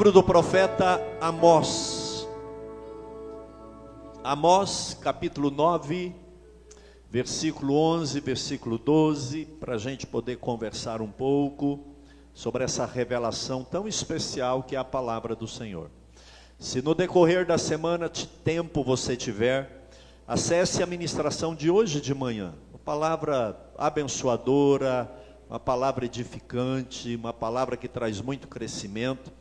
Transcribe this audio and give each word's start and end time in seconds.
Livro 0.00 0.12
do 0.12 0.22
profeta 0.22 0.98
Amós. 1.20 2.26
Amós, 4.24 4.96
capítulo 4.98 5.50
9, 5.50 6.14
versículo 7.10 7.74
11, 7.74 8.18
versículo 8.20 8.78
12, 8.78 9.44
para 9.60 9.74
a 9.74 9.78
gente 9.78 10.06
poder 10.06 10.38
conversar 10.38 11.02
um 11.02 11.10
pouco 11.10 11.80
sobre 12.32 12.64
essa 12.64 12.86
revelação 12.86 13.62
tão 13.62 13.86
especial 13.86 14.62
que 14.62 14.74
é 14.74 14.78
a 14.78 14.84
palavra 14.84 15.36
do 15.36 15.46
Senhor. 15.46 15.90
Se 16.58 16.80
no 16.80 16.94
decorrer 16.94 17.44
da 17.44 17.58
semana 17.58 18.08
de 18.08 18.26
tempo 18.26 18.82
você 18.82 19.14
tiver, 19.14 19.90
acesse 20.26 20.82
a 20.82 20.86
ministração 20.86 21.54
de 21.54 21.70
hoje 21.70 22.00
de 22.00 22.14
manhã. 22.14 22.54
Uma 22.70 22.78
palavra 22.78 23.54
abençoadora, 23.76 25.12
uma 25.46 25.60
palavra 25.60 26.06
edificante, 26.06 27.14
uma 27.14 27.34
palavra 27.34 27.76
que 27.76 27.86
traz 27.86 28.18
muito 28.22 28.48
crescimento. 28.48 29.39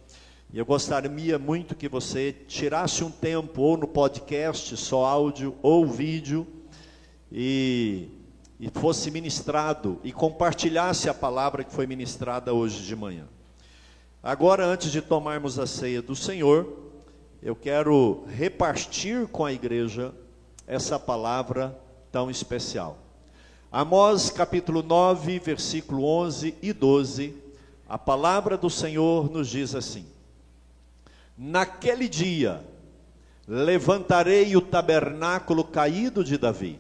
E 0.52 0.58
eu 0.58 0.66
gostaria 0.66 1.38
muito 1.38 1.76
que 1.76 1.88
você 1.88 2.34
tirasse 2.48 3.04
um 3.04 3.12
tempo, 3.12 3.62
ou 3.62 3.78
no 3.78 3.88
podcast, 3.88 4.76
só 4.78 5.06
áudio 5.06 5.56
ou 5.62 5.86
vídeo, 5.86 6.48
e, 7.32 8.08
e 8.60 8.68
fosse 8.72 9.12
ministrado 9.12 10.00
e 10.04 10.12
compartilhasse 10.12 11.08
a 11.08 11.14
palavra 11.14 11.64
que 11.64 11.72
foi 11.72 11.86
ministrada 11.86 12.52
hoje 12.52 12.84
de 12.84 12.96
manhã. 12.96 13.28
Agora, 14.24 14.66
antes 14.66 14.92
de 14.92 15.04
tomarmos 15.04 15.60
a 15.60 15.68
ceia 15.68 16.02
do 16.02 16.16
Senhor, 16.16 16.68
eu 17.44 17.56
quero 17.56 18.24
repartir 18.28 19.28
com 19.28 19.46
a 19.46 19.54
igreja 19.54 20.12
essa 20.66 20.98
palavra 20.98 21.80
tão 22.12 22.28
especial. 22.28 22.98
Amós 23.72 24.32
capítulo 24.32 24.82
9, 24.82 25.38
versículo 25.38 26.04
11 26.04 26.56
e 26.60 26.74
12, 26.74 27.36
a 27.88 28.00
palavra 28.00 28.58
do 28.58 28.68
Senhor 28.68 29.30
nos 29.30 29.48
diz 29.48 29.76
assim: 29.76 30.08
Naquele 31.42 32.10
dia 32.10 32.62
levantarei 33.48 34.58
o 34.58 34.62
tabernáculo 34.62 35.64
caído 35.64 36.22
de 36.22 36.38
Davi, 36.38 36.78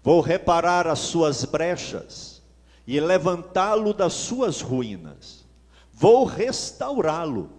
vou 0.00 0.20
reparar 0.20 0.86
as 0.86 1.00
suas 1.00 1.44
brechas 1.44 2.40
e 2.86 3.00
levantá-lo 3.00 3.92
das 3.92 4.12
suas 4.12 4.60
ruínas, 4.60 5.44
vou 5.92 6.24
restaurá-lo, 6.24 7.50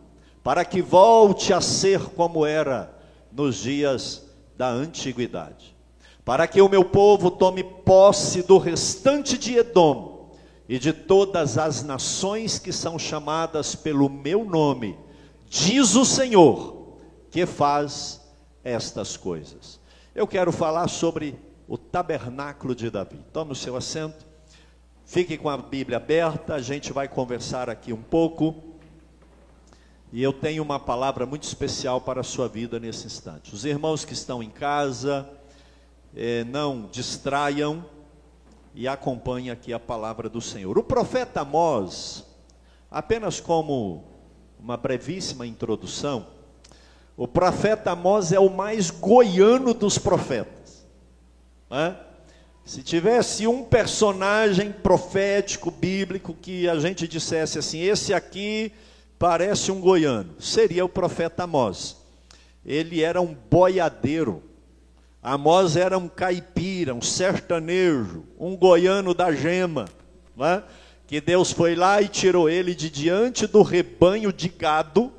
para 0.42 0.64
que 0.64 0.82
volte 0.82 1.52
a 1.52 1.60
ser 1.60 2.00
como 2.00 2.46
era 2.46 2.98
nos 3.30 3.58
dias 3.58 4.26
da 4.56 4.70
antiguidade, 4.70 5.76
para 6.24 6.48
que 6.48 6.62
o 6.62 6.70
meu 6.70 6.86
povo 6.86 7.30
tome 7.30 7.62
posse 7.62 8.42
do 8.42 8.58
restante 8.58 9.38
de 9.38 9.58
Edom 9.58 10.34
e 10.70 10.80
de 10.80 10.94
todas 10.94 11.58
as 11.58 11.84
nações 11.84 12.58
que 12.58 12.72
são 12.72 12.98
chamadas 12.98 13.76
pelo 13.76 14.10
meu 14.10 14.46
nome 14.46 15.04
diz 15.50 15.96
o 15.96 16.06
Senhor, 16.06 16.98
que 17.32 17.46
faz 17.46 18.22
estas 18.64 19.18
coisas. 19.18 19.80
Eu 20.14 20.26
quero 20.26 20.52
falar 20.52 20.88
sobre 20.88 21.38
o 21.68 21.78
tabernáculo 21.78 22.76
de 22.76 22.90
Davi. 22.90 23.20
Tome 23.34 23.52
o 23.52 23.56
seu 23.56 23.76
assento, 23.76 24.26
fique 25.06 25.38
com 25.38 25.50
a 25.50 25.58
Bíblia 25.58 25.98
aberta, 25.98 26.56
a 26.56 26.62
gente 26.62 26.94
vai 26.94 27.08
conversar 27.08 27.70
aqui 27.70 27.92
um 27.92 28.02
pouco. 28.02 28.56
E 30.12 30.24
eu 30.24 30.32
tenho 30.32 30.64
uma 30.64 30.80
palavra 30.80 31.26
muito 31.26 31.44
especial 31.44 32.00
para 32.00 32.22
a 32.22 32.24
sua 32.24 32.48
vida 32.48 32.80
nesse 32.80 33.06
instante. 33.06 33.54
Os 33.54 33.66
irmãos 33.66 34.06
que 34.06 34.14
estão 34.14 34.42
em 34.42 34.50
casa, 34.50 35.30
eh, 36.16 36.46
não 36.46 36.88
distraiam 36.90 37.86
e 38.74 38.88
acompanhem 38.88 39.52
aqui 39.52 39.74
a 39.74 39.80
palavra 39.80 40.30
do 40.30 40.40
Senhor. 40.40 40.78
O 40.78 40.84
profeta 40.84 41.42
Amós, 41.42 42.26
apenas 42.90 43.42
como 43.42 44.15
uma 44.66 44.76
brevíssima 44.76 45.46
introdução. 45.46 46.26
O 47.16 47.28
profeta 47.28 47.92
Amós 47.92 48.32
é 48.32 48.40
o 48.40 48.50
mais 48.50 48.90
goiano 48.90 49.76
dos 49.76 50.00
profetas. 50.00 50.84
Né? 51.70 51.96
Se 52.66 52.82
tivesse 52.82 53.46
um 53.46 53.64
personagem 53.64 54.72
profético, 54.72 55.70
bíblico, 55.70 56.34
que 56.34 56.68
a 56.68 56.80
gente 56.80 57.08
dissesse 57.08 57.60
assim: 57.60 57.80
esse 57.80 58.12
aqui 58.12 58.72
parece 59.20 59.72
um 59.72 59.80
goiano, 59.80 60.34
seria 60.42 60.84
o 60.84 60.90
profeta 60.90 61.44
Amós. 61.44 61.98
Ele 62.66 63.04
era 63.04 63.22
um 63.22 63.36
boiadeiro. 63.36 64.42
Amós 65.22 65.76
era 65.78 65.96
um 65.96 66.08
caipira, 66.08 66.96
um 66.96 67.04
sertanejo, 67.04 68.26
um 68.40 68.58
goiano 68.58 69.14
da 69.14 69.32
gema. 69.32 69.86
Né? 70.36 70.64
Que 71.08 71.22
Deus 71.22 71.52
foi 71.52 71.76
lá 71.76 72.02
e 72.02 72.08
tirou 72.08 72.50
ele 72.50 72.74
de 72.74 72.90
diante 72.90 73.46
do 73.46 73.62
rebanho 73.62 74.34
de 74.34 74.50
gado, 74.50 75.12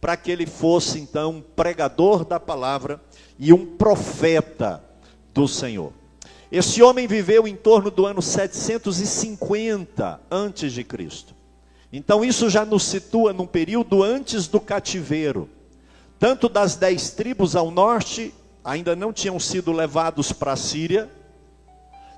para 0.00 0.16
que 0.16 0.30
ele 0.30 0.46
fosse 0.46 0.98
então 0.98 1.30
um 1.32 1.40
pregador 1.40 2.24
da 2.24 2.38
palavra 2.38 3.00
e 3.38 3.52
um 3.52 3.64
profeta 3.64 4.84
do 5.32 5.48
Senhor. 5.48 5.92
Esse 6.52 6.82
homem 6.82 7.06
viveu 7.06 7.48
em 7.48 7.56
torno 7.56 7.90
do 7.90 8.06
ano 8.06 8.22
750 8.22 10.20
antes 10.30 10.72
de 10.72 10.84
Cristo. 10.84 11.34
Então 11.92 12.24
isso 12.24 12.48
já 12.50 12.64
nos 12.64 12.84
situa 12.84 13.32
num 13.32 13.46
período 13.46 14.02
antes 14.02 14.46
do 14.46 14.60
cativeiro. 14.60 15.48
Tanto 16.18 16.48
das 16.48 16.76
dez 16.76 17.10
tribos 17.10 17.56
ao 17.56 17.70
norte 17.70 18.32
ainda 18.64 18.94
não 18.94 19.12
tinham 19.12 19.40
sido 19.40 19.72
levados 19.72 20.32
para 20.32 20.52
a 20.52 20.56
Síria, 20.56 21.10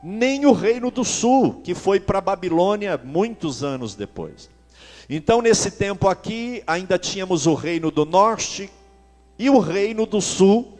nem 0.03 0.47
o 0.47 0.53
reino 0.53 0.91
do 0.91 1.05
sul, 1.05 1.61
que 1.63 1.75
foi 1.75 1.99
para 1.99 2.19
a 2.19 2.23
Babilônia 2.23 3.01
muitos 3.03 3.65
anos 3.65 3.95
depois. 3.95 4.49
Então, 5.09 5.41
nesse 5.41 5.71
tempo 5.71 6.09
aqui, 6.09 6.63
ainda 6.67 6.99
tínhamos 6.99 7.47
o 7.47 7.55
reino 7.55 7.91
do 7.91 8.05
norte 8.05 8.71
e 9.39 9.49
o 9.49 9.59
reino 9.59 10.07
do 10.07 10.21
sul, 10.21 10.79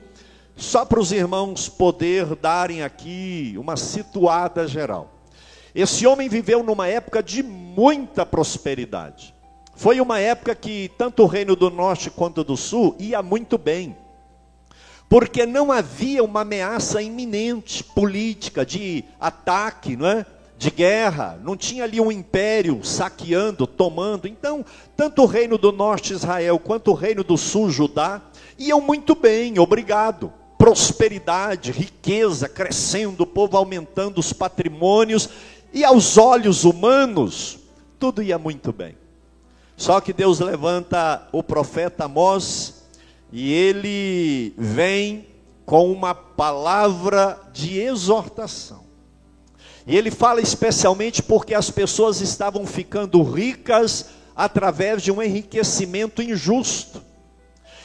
só 0.57 0.85
para 0.85 1.01
os 1.01 1.13
irmãos 1.13 1.69
poder 1.69 2.35
darem 2.37 2.83
aqui 2.83 3.55
uma 3.59 3.77
situada 3.77 4.67
geral. 4.67 5.13
Esse 5.75 6.07
homem 6.07 6.29
viveu 6.29 6.63
numa 6.63 6.89
época 6.89 7.23
de 7.23 7.43
muita 7.43 8.25
prosperidade. 8.25 9.35
Foi 9.75 10.01
uma 10.01 10.19
época 10.19 10.55
que 10.55 10.91
tanto 10.97 11.23
o 11.23 11.27
reino 11.27 11.55
do 11.55 11.71
norte 11.71 12.11
quanto 12.11 12.43
do 12.43 12.57
sul 12.57 12.97
ia 12.99 13.23
muito 13.23 13.59
bem 13.59 13.95
porque 15.09 15.47
não 15.47 15.71
havia 15.71 16.23
uma 16.23 16.41
ameaça 16.41 17.01
iminente 17.01 17.85
política 17.85 18.67
de 18.67 19.05
ataque, 19.21 19.97
não 19.97 20.07
é? 20.07 20.27
De 20.59 20.71
guerra, 20.71 21.39
não 21.45 21.55
tinha 21.57 21.85
ali 21.85 22.01
um 22.01 22.11
império 22.11 22.83
saqueando, 22.83 23.67
tomando. 23.67 24.27
Então, 24.27 24.65
tanto 24.97 25.23
o 25.23 25.27
reino 25.27 25.59
do 25.59 25.71
norte 25.71 26.15
Israel 26.15 26.59
quanto 26.59 26.91
o 26.91 26.95
reino 26.95 27.23
do 27.23 27.37
sul 27.37 27.71
Judá 27.71 28.23
iam 28.59 28.81
muito 28.81 29.15
bem, 29.15 29.59
obrigado. 29.59 30.33
Prosperidade, 30.57 31.71
riqueza 31.73 32.49
crescendo, 32.49 33.23
o 33.23 33.27
povo 33.27 33.59
aumentando 33.59 34.19
os 34.19 34.33
patrimônios 34.33 35.29
e 35.75 35.85
aos 35.85 36.17
olhos 36.17 36.65
humanos 36.65 37.59
tudo 37.99 38.23
ia 38.23 38.39
muito 38.39 38.73
bem. 38.73 38.97
Só 39.77 40.01
que 40.01 40.13
Deus 40.13 40.41
levanta 40.41 41.29
o 41.33 41.43
profeta 41.43 42.05
Amós 42.05 42.76
e 43.33 43.53
ele 43.53 44.55
vem 44.57 45.27
com 45.65 45.91
uma 45.91 46.15
palavra 46.15 47.41
de 47.53 47.79
exortação. 47.79 48.85
E 49.87 49.97
ele 49.97 50.11
fala 50.11 50.41
especialmente 50.41 51.23
porque 51.23 51.55
as 51.55 51.71
pessoas 51.71 52.21
estavam 52.21 52.67
ficando 52.67 53.23
ricas 53.23 54.07
através 54.35 55.03
de 55.03 55.11
um 55.11 55.23
enriquecimento 55.23 56.23
injusto, 56.23 57.03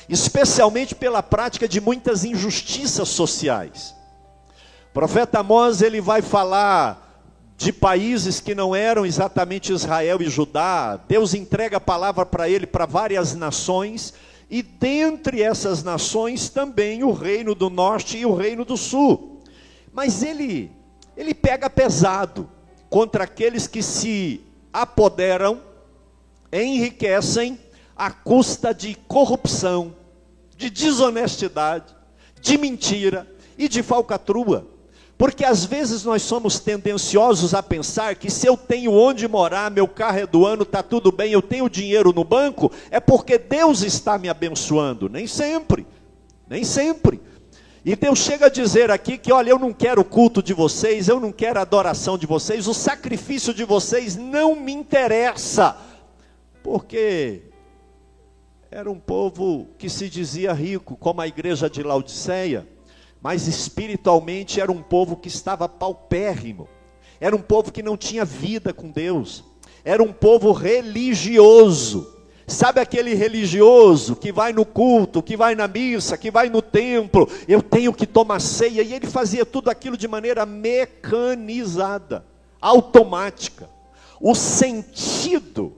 especialmente 0.10 0.94
pela 0.94 1.24
prática 1.24 1.68
de 1.68 1.80
muitas 1.80 2.24
injustiças 2.24 3.10
sociais. 3.10 3.96
O 4.90 4.94
profeta 4.94 5.40
Amós 5.40 5.82
ele 5.82 6.02
vai 6.02 6.22
falar 6.22 7.08
de 7.56 7.72
países 7.72 8.40
que 8.40 8.56
não 8.56 8.76
eram 8.76 9.06
exatamente 9.06 9.72
Israel 9.72 10.22
e 10.22 10.30
Judá. 10.30 11.00
Deus 11.08 11.34
entrega 11.34 11.78
a 11.78 11.82
palavra 11.82 12.26
para 12.26 12.50
ele 12.50 12.66
para 12.66 12.88
várias 12.88 13.36
nações 13.36 14.14
e 14.52 14.62
dentre 14.62 15.42
essas 15.42 15.82
nações 15.82 16.50
também 16.50 17.06
o 17.06 17.14
reino 17.14 17.56
do 17.56 17.70
norte 17.70 18.18
e 18.18 18.26
o 18.26 18.36
reino 18.36 18.66
do 18.66 18.76
sul. 18.76 19.42
Mas 19.94 20.22
ele, 20.22 20.70
ele 21.16 21.34
pega 21.34 21.70
pesado 21.70 22.50
contra 22.90 23.24
aqueles 23.24 23.66
que 23.66 23.82
se 23.82 24.42
apoderam, 24.74 25.62
enriquecem 26.52 27.58
à 27.96 28.12
custa 28.12 28.74
de 28.74 28.94
corrupção, 29.08 29.96
de 30.58 30.70
desonestidade, 30.70 31.96
de 32.42 32.58
mentira 32.58 33.34
e 33.58 33.70
de 33.70 33.82
falcatrua. 33.82 34.68
Porque 35.22 35.46
às 35.46 35.64
vezes 35.66 36.04
nós 36.04 36.24
somos 36.24 36.60
tendenciosos 36.60 37.54
a 37.54 37.62
pensar 37.62 38.16
que 38.16 38.28
se 38.28 38.48
eu 38.48 38.58
tenho 38.58 38.92
onde 38.92 39.28
morar, 39.28 39.70
meu 39.70 39.88
carro 39.88 40.18
é 40.18 40.26
do 40.26 40.48
ano, 40.48 40.64
está 40.64 40.82
tudo 40.82 41.12
bem, 41.12 41.32
eu 41.32 41.44
tenho 41.44 41.70
dinheiro 41.70 42.12
no 42.12 42.24
banco, 42.24 42.72
é 42.90 43.00
porque 43.00 43.38
Deus 43.38 43.84
está 43.84 44.18
me 44.18 44.28
abençoando. 44.28 45.08
Nem 45.08 45.28
sempre, 45.28 45.86
nem 46.50 46.64
sempre. 46.64 47.22
E 47.86 47.96
Deus 47.96 48.18
chega 48.18 48.48
a 48.48 48.50
dizer 48.50 48.90
aqui 48.90 49.16
que, 49.16 49.32
olha, 49.32 49.52
eu 49.52 49.60
não 49.60 49.72
quero 49.72 50.02
o 50.02 50.06
culto 50.06 50.42
de 50.42 50.56
vocês, 50.56 51.08
eu 51.08 51.20
não 51.20 51.32
quero 51.32 51.60
a 51.60 51.62
adoração 51.62 52.18
de 52.18 52.26
vocês, 52.26 52.66
o 52.66 52.74
sacrifício 52.74 53.54
de 53.54 53.64
vocês 53.64 54.16
não 54.16 54.56
me 54.56 54.74
interessa, 54.74 55.78
porque 56.64 57.44
era 58.72 58.90
um 58.90 58.98
povo 59.00 59.68
que 59.78 59.88
se 59.88 60.10
dizia 60.10 60.52
rico, 60.52 60.98
como 60.98 61.22
a 61.22 61.28
igreja 61.28 61.70
de 61.70 61.84
Laodiceia, 61.84 62.68
mas 63.22 63.48
espiritualmente 63.48 64.60
era 64.60 64.72
um 64.72 64.82
povo 64.82 65.16
que 65.16 65.28
estava 65.28 65.70
paupérrimo, 65.70 66.68
era 67.20 67.36
um 67.36 67.42
povo 67.42 67.72
que 67.72 67.84
não 67.84 67.96
tinha 67.96 68.26
vida 68.26 68.74
com 68.74 68.90
Deus, 68.90 69.44
era 69.86 70.02
um 70.02 70.12
povo 70.12 70.52
religioso. 70.52 72.18
Sabe 72.48 72.82
aquele 72.82 73.14
religioso 73.14 74.16
que 74.16 74.32
vai 74.32 74.52
no 74.52 74.66
culto, 74.66 75.22
que 75.24 75.38
vai 75.38 75.56
na 75.56 75.68
missa, 75.68 76.18
que 76.18 76.30
vai 76.30 76.50
no 76.50 76.62
templo, 76.62 77.30
eu 77.48 77.62
tenho 77.62 77.94
que 77.94 78.06
tomar 78.06 78.42
ceia, 78.42 78.82
e 78.82 78.94
ele 78.94 79.08
fazia 79.08 79.46
tudo 79.46 79.70
aquilo 79.70 79.96
de 79.96 80.08
maneira 80.08 80.46
mecanizada, 80.46 82.26
automática. 82.60 83.70
O 84.20 84.36
sentido, 84.36 85.78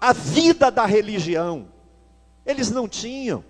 a 0.00 0.12
vida 0.12 0.70
da 0.70 0.84
religião, 0.84 1.68
eles 2.44 2.70
não 2.70 2.88
tinham. 2.88 3.44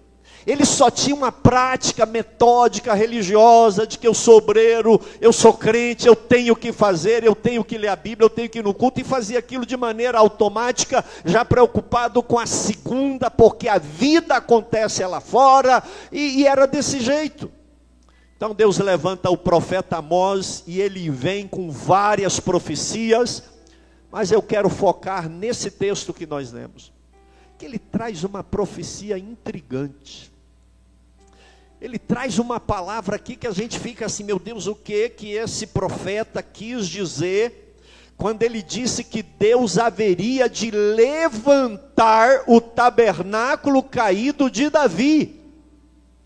Ele 0.46 0.64
só 0.64 0.90
tinha 0.90 1.14
uma 1.14 1.30
prática 1.30 2.06
metódica 2.06 2.94
religiosa 2.94 3.86
de 3.86 3.98
que 3.98 4.06
eu 4.06 4.14
sou 4.14 4.38
obreiro, 4.38 5.00
eu 5.20 5.32
sou 5.32 5.52
crente, 5.52 6.06
eu 6.06 6.16
tenho 6.16 6.56
que 6.56 6.72
fazer, 6.72 7.24
eu 7.24 7.34
tenho 7.34 7.62
que 7.62 7.76
ler 7.76 7.88
a 7.88 7.96
Bíblia, 7.96 8.24
eu 8.24 8.30
tenho 8.30 8.48
que 8.48 8.58
ir 8.58 8.64
no 8.64 8.72
culto 8.72 9.00
e 9.00 9.04
fazia 9.04 9.38
aquilo 9.38 9.66
de 9.66 9.76
maneira 9.76 10.18
automática, 10.18 11.04
já 11.24 11.44
preocupado 11.44 12.22
com 12.22 12.38
a 12.38 12.46
segunda, 12.46 13.30
porque 13.30 13.68
a 13.68 13.78
vida 13.78 14.36
acontece 14.36 15.04
lá 15.04 15.20
fora 15.20 15.82
e, 16.10 16.40
e 16.40 16.46
era 16.46 16.66
desse 16.66 17.00
jeito. 17.00 17.50
Então 18.36 18.54
Deus 18.54 18.78
levanta 18.78 19.28
o 19.28 19.36
profeta 19.36 19.98
Amós 19.98 20.64
e 20.66 20.80
ele 20.80 21.10
vem 21.10 21.46
com 21.46 21.70
várias 21.70 22.40
profecias, 22.40 23.42
mas 24.10 24.32
eu 24.32 24.40
quero 24.40 24.70
focar 24.70 25.28
nesse 25.28 25.70
texto 25.70 26.14
que 26.14 26.26
nós 26.26 26.50
lemos 26.50 26.90
que 27.60 27.66
ele 27.66 27.78
traz 27.78 28.24
uma 28.24 28.42
profecia 28.42 29.18
intrigante. 29.18 30.29
Ele 31.80 31.98
traz 31.98 32.38
uma 32.38 32.60
palavra 32.60 33.16
aqui 33.16 33.36
que 33.36 33.46
a 33.46 33.52
gente 33.52 33.78
fica 33.78 34.06
assim, 34.06 34.22
meu 34.22 34.38
Deus, 34.38 34.66
o 34.66 34.74
que 34.74 35.08
que 35.08 35.32
esse 35.32 35.66
profeta 35.66 36.42
quis 36.42 36.86
dizer 36.86 37.76
quando 38.16 38.42
ele 38.42 38.62
disse 38.62 39.02
que 39.02 39.22
Deus 39.22 39.78
haveria 39.78 40.46
de 40.46 40.70
levantar 40.70 42.44
o 42.46 42.60
tabernáculo 42.60 43.82
caído 43.82 44.50
de 44.50 44.68
Davi? 44.68 45.40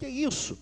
Que 0.01 0.09
isso? 0.09 0.59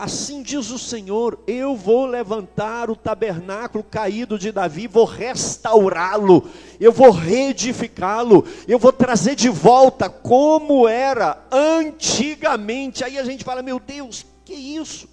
Assim 0.00 0.42
diz 0.42 0.70
o 0.70 0.78
Senhor: 0.78 1.38
eu 1.46 1.76
vou 1.76 2.06
levantar 2.06 2.88
o 2.88 2.96
tabernáculo 2.96 3.84
caído 3.84 4.38
de 4.38 4.50
Davi, 4.50 4.86
vou 4.86 5.04
restaurá-lo, 5.04 6.48
eu 6.80 6.90
vou 6.90 7.10
reedificá-lo, 7.10 8.46
eu 8.66 8.78
vou 8.78 8.94
trazer 8.94 9.34
de 9.34 9.50
volta 9.50 10.08
como 10.08 10.88
era 10.88 11.44
antigamente. 11.52 13.04
Aí 13.04 13.18
a 13.18 13.24
gente 13.24 13.44
fala: 13.44 13.60
meu 13.60 13.78
Deus, 13.78 14.24
que 14.42 14.54
isso? 14.54 15.06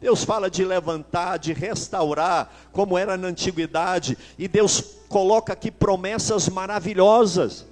Deus 0.00 0.24
fala 0.24 0.48
de 0.48 0.64
levantar, 0.64 1.38
de 1.38 1.52
restaurar, 1.52 2.50
como 2.72 2.96
era 2.96 3.14
na 3.14 3.28
antiguidade, 3.28 4.16
e 4.38 4.48
Deus 4.48 4.82
coloca 5.06 5.52
aqui 5.52 5.70
promessas 5.70 6.48
maravilhosas, 6.48 7.66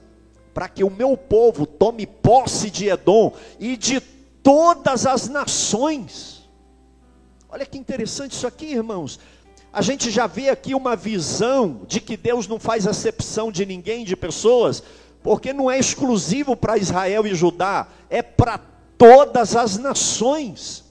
para 0.52 0.68
que 0.68 0.84
o 0.84 0.90
meu 0.90 1.16
povo 1.16 1.64
tome 1.64 2.06
posse 2.06 2.68
de 2.68 2.88
Edom 2.88 3.32
e 3.58 3.74
de 3.74 4.15
todas 4.46 5.04
as 5.06 5.28
nações. 5.28 6.48
Olha 7.48 7.66
que 7.66 7.76
interessante 7.76 8.30
isso 8.30 8.46
aqui, 8.46 8.66
irmãos. 8.66 9.18
A 9.72 9.82
gente 9.82 10.08
já 10.08 10.28
vê 10.28 10.50
aqui 10.50 10.72
uma 10.72 10.94
visão 10.94 11.80
de 11.88 12.00
que 12.00 12.16
Deus 12.16 12.46
não 12.46 12.60
faz 12.60 12.86
acepção 12.86 13.50
de 13.50 13.66
ninguém, 13.66 14.04
de 14.04 14.14
pessoas, 14.14 14.84
porque 15.20 15.52
não 15.52 15.68
é 15.68 15.80
exclusivo 15.80 16.54
para 16.54 16.78
Israel 16.78 17.26
e 17.26 17.34
Judá, 17.34 17.88
é 18.08 18.22
para 18.22 18.60
todas 18.96 19.56
as 19.56 19.78
nações. 19.78 20.84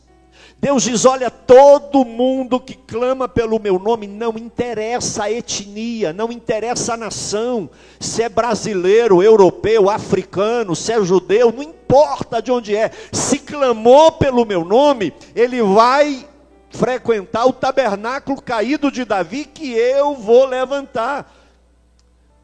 Deus 0.60 0.84
diz: 0.84 1.06
olha, 1.06 1.30
todo 1.30 2.06
mundo 2.06 2.60
que 2.60 2.74
clama 2.74 3.28
pelo 3.28 3.60
meu 3.60 3.78
nome, 3.78 4.08
não 4.08 4.38
interessa 4.38 5.26
a 5.26 5.32
etnia, 5.32 6.14
não 6.14 6.32
interessa 6.32 6.94
a 6.94 6.98
nação, 6.98 7.70
se 8.00 8.24
é 8.24 8.30
brasileiro, 8.30 9.22
europeu, 9.22 9.90
africano, 9.90 10.76
se 10.76 10.92
é 10.92 11.04
judeu, 11.04 11.52
não 11.52 11.64
importa 11.64 12.42
de 12.42 12.52
onde 12.52 12.76
é, 12.76 12.92
se 13.12 13.40
clamou 13.40 14.12
pelo 14.14 14.46
meu 14.46 14.66
nome, 14.66 15.14
ele 15.36 15.62
vai 15.62 16.28
frequentar 16.72 17.46
o 17.46 17.54
tabernáculo 17.54 18.42
caído 18.42 18.92
de 18.92 19.06
Davi 19.06 19.46
que 19.46 19.72
eu 19.72 20.16
vou 20.16 20.46
levantar. 20.46 21.32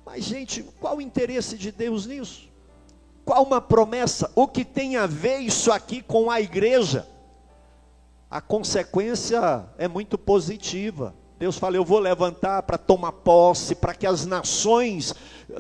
Mas, 0.06 0.24
gente, 0.24 0.64
qual 0.80 0.98
o 0.98 1.02
interesse 1.02 1.58
de 1.58 1.72
Deus 1.72 2.06
nisso? 2.06 2.50
Qual 3.24 3.44
uma 3.44 3.62
promessa? 3.62 4.32
O 4.36 4.48
que 4.48 4.66
tem 4.66 4.98
a 4.98 5.06
ver 5.06 5.40
isso 5.40 5.72
aqui 5.72 6.02
com 6.02 6.30
a 6.30 6.42
igreja? 6.42 7.08
A 8.32 8.40
consequência 8.40 9.66
é 9.78 9.90
muito 9.90 10.18
positiva. 10.18 11.14
Deus 11.38 11.58
fala: 11.58 11.76
Eu 11.76 11.84
vou 11.84 12.00
levantar 12.00 12.64
para 12.64 12.78
tomar 12.78 13.12
posse, 13.12 13.76
para 13.76 13.94
que 13.94 14.08
as 14.08 14.26
nações 14.26 15.14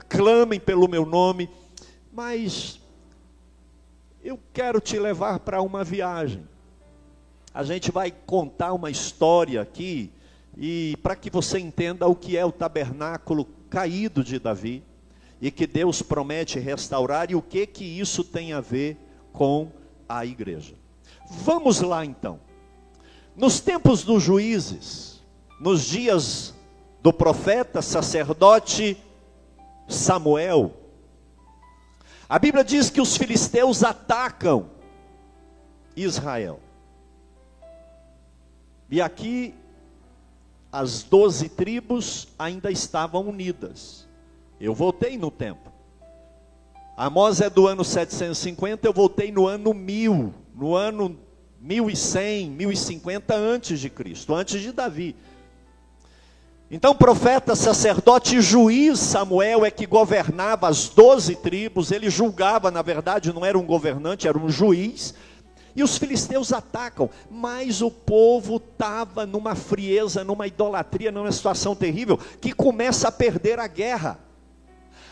clamem 0.08 0.58
pelo 0.58 0.88
meu 0.88 1.06
nome. 1.06 1.50
Mas 2.14 2.80
eu 4.24 4.40
quero 4.54 4.80
te 4.80 4.98
levar 4.98 5.40
para 5.40 5.62
uma 5.62 5.84
viagem. 5.84 6.48
A 7.54 7.62
gente 7.66 7.92
vai 7.92 8.10
contar 8.10 8.72
uma 8.72 8.90
história 8.90 9.62
aqui, 9.62 10.10
e 10.58 10.96
para 11.04 11.18
que 11.18 11.30
você 11.30 11.60
entenda 11.60 12.08
o 12.08 12.16
que 12.16 12.38
é 12.38 12.46
o 12.46 12.54
tabernáculo 12.54 13.44
caído 13.70 14.24
de 14.24 14.40
Davi, 14.40 14.82
e 15.42 15.52
que 15.52 15.68
Deus 15.68 16.02
promete 16.02 16.58
restaurar, 16.58 17.30
e 17.32 17.36
o 17.36 17.42
que 17.42 17.68
que 17.68 17.84
isso 17.84 18.24
tem 18.24 18.54
a 18.54 18.62
ver 18.62 18.96
com 19.34 19.70
a 20.08 20.26
igreja. 20.26 20.76
Vamos 21.30 21.82
lá 21.82 22.06
então. 22.06 22.40
Nos 23.42 23.60
tempos 23.60 24.04
dos 24.04 24.22
juízes, 24.22 25.20
nos 25.60 25.82
dias 25.82 26.54
do 27.02 27.12
profeta 27.12 27.82
sacerdote 27.82 28.96
Samuel, 29.88 30.72
a 32.30 32.38
Bíblia 32.38 32.64
diz 32.64 32.92
que 32.92 33.02
os 33.02 33.18
filisteus 33.18 33.84
atacam 33.84 34.70
Israel. 35.96 36.60
E 38.92 39.02
aqui 39.02 39.56
as 40.72 41.02
doze 41.02 41.50
tribos 41.50 42.28
ainda 42.38 42.70
estavam 42.70 43.28
unidas. 43.28 44.08
Eu 44.60 44.76
voltei 44.76 45.18
no 45.18 45.32
tempo. 45.32 45.72
Amós 46.96 47.42
é 47.42 47.50
do 47.50 47.66
ano 47.66 47.84
750, 47.84 48.88
eu 48.88 48.94
voltei 48.94 49.32
no 49.32 49.48
ano 49.48 49.74
1000, 49.74 50.32
no 50.54 50.76
ano 50.76 51.18
1100, 51.62 52.50
1050 52.50 53.36
antes 53.36 53.80
de 53.80 53.90
Cristo, 53.90 54.34
antes 54.34 54.60
de 54.60 54.72
Davi. 54.72 55.16
Então, 56.72 56.96
profeta, 56.96 57.56
sacerdote 57.56 58.38
e 58.38 58.42
juiz 58.42 58.98
Samuel 58.98 59.64
é 59.64 59.70
que 59.70 59.86
governava 59.86 60.68
as 60.68 60.90
doze 60.90 61.36
tribos, 61.36 61.92
ele 61.92 62.10
julgava, 62.10 62.72
na 62.72 62.82
verdade, 62.82 63.32
não 63.32 63.46
era 63.46 63.60
um 63.60 63.66
governante, 63.66 64.28
era 64.28 64.38
um 64.38 64.50
juiz. 64.50 65.14
E 65.76 65.84
os 65.84 65.98
filisteus 65.98 66.52
atacam, 66.52 67.10
mas 67.30 67.82
o 67.82 67.92
povo 67.92 68.56
estava 68.56 69.26
numa 69.26 69.54
frieza, 69.54 70.24
numa 70.24 70.48
idolatria, 70.48 71.12
numa 71.12 71.32
situação 71.32 71.76
terrível, 71.76 72.18
que 72.40 72.54
começa 72.54 73.10
a 73.10 73.12
perder 73.12 73.60
a 73.60 73.68
guerra. 73.68 74.20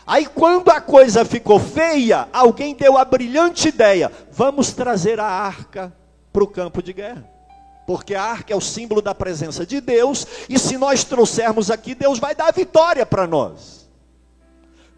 Aí, 0.06 0.26
quando 0.26 0.70
a 0.70 0.80
coisa 0.80 1.24
ficou 1.24 1.60
feia, 1.60 2.28
alguém 2.32 2.74
deu 2.74 2.98
a 2.98 3.04
brilhante 3.04 3.68
ideia: 3.68 4.10
vamos 4.32 4.72
trazer 4.72 5.20
a 5.20 5.26
arca 5.26 5.99
para 6.32 6.44
o 6.44 6.46
campo 6.46 6.82
de 6.82 6.92
guerra. 6.92 7.28
Porque 7.86 8.14
a 8.14 8.22
arca 8.22 8.52
é 8.52 8.56
o 8.56 8.60
símbolo 8.60 9.02
da 9.02 9.14
presença 9.14 9.66
de 9.66 9.80
Deus, 9.80 10.26
e 10.48 10.58
se 10.58 10.78
nós 10.78 11.02
trouxermos 11.02 11.70
aqui, 11.70 11.94
Deus 11.94 12.18
vai 12.18 12.34
dar 12.34 12.52
vitória 12.52 13.04
para 13.04 13.26
nós. 13.26 13.88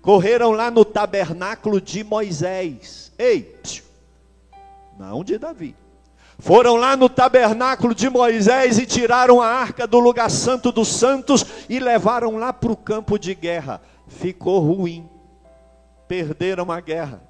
Correram 0.02 0.50
lá 0.50 0.70
no 0.70 0.84
tabernáculo 0.84 1.80
de 1.80 2.04
Moisés. 2.04 3.12
Ei, 3.16 3.56
não 4.98 5.24
de 5.24 5.38
Davi. 5.38 5.76
Foram 6.38 6.76
lá 6.76 6.96
no 6.96 7.08
tabernáculo 7.08 7.94
de 7.94 8.10
Moisés 8.10 8.78
e 8.78 8.84
tiraram 8.84 9.40
a 9.40 9.46
arca 9.46 9.86
do 9.86 10.00
lugar 10.00 10.28
santo 10.28 10.72
dos 10.72 10.88
santos 10.88 11.46
e 11.68 11.78
levaram 11.78 12.36
lá 12.36 12.52
para 12.52 12.72
o 12.72 12.76
campo 12.76 13.16
de 13.16 13.34
guerra. 13.34 13.80
Ficou 14.08 14.58
ruim. 14.58 15.08
Perderam 16.08 16.70
a 16.72 16.80
guerra. 16.80 17.22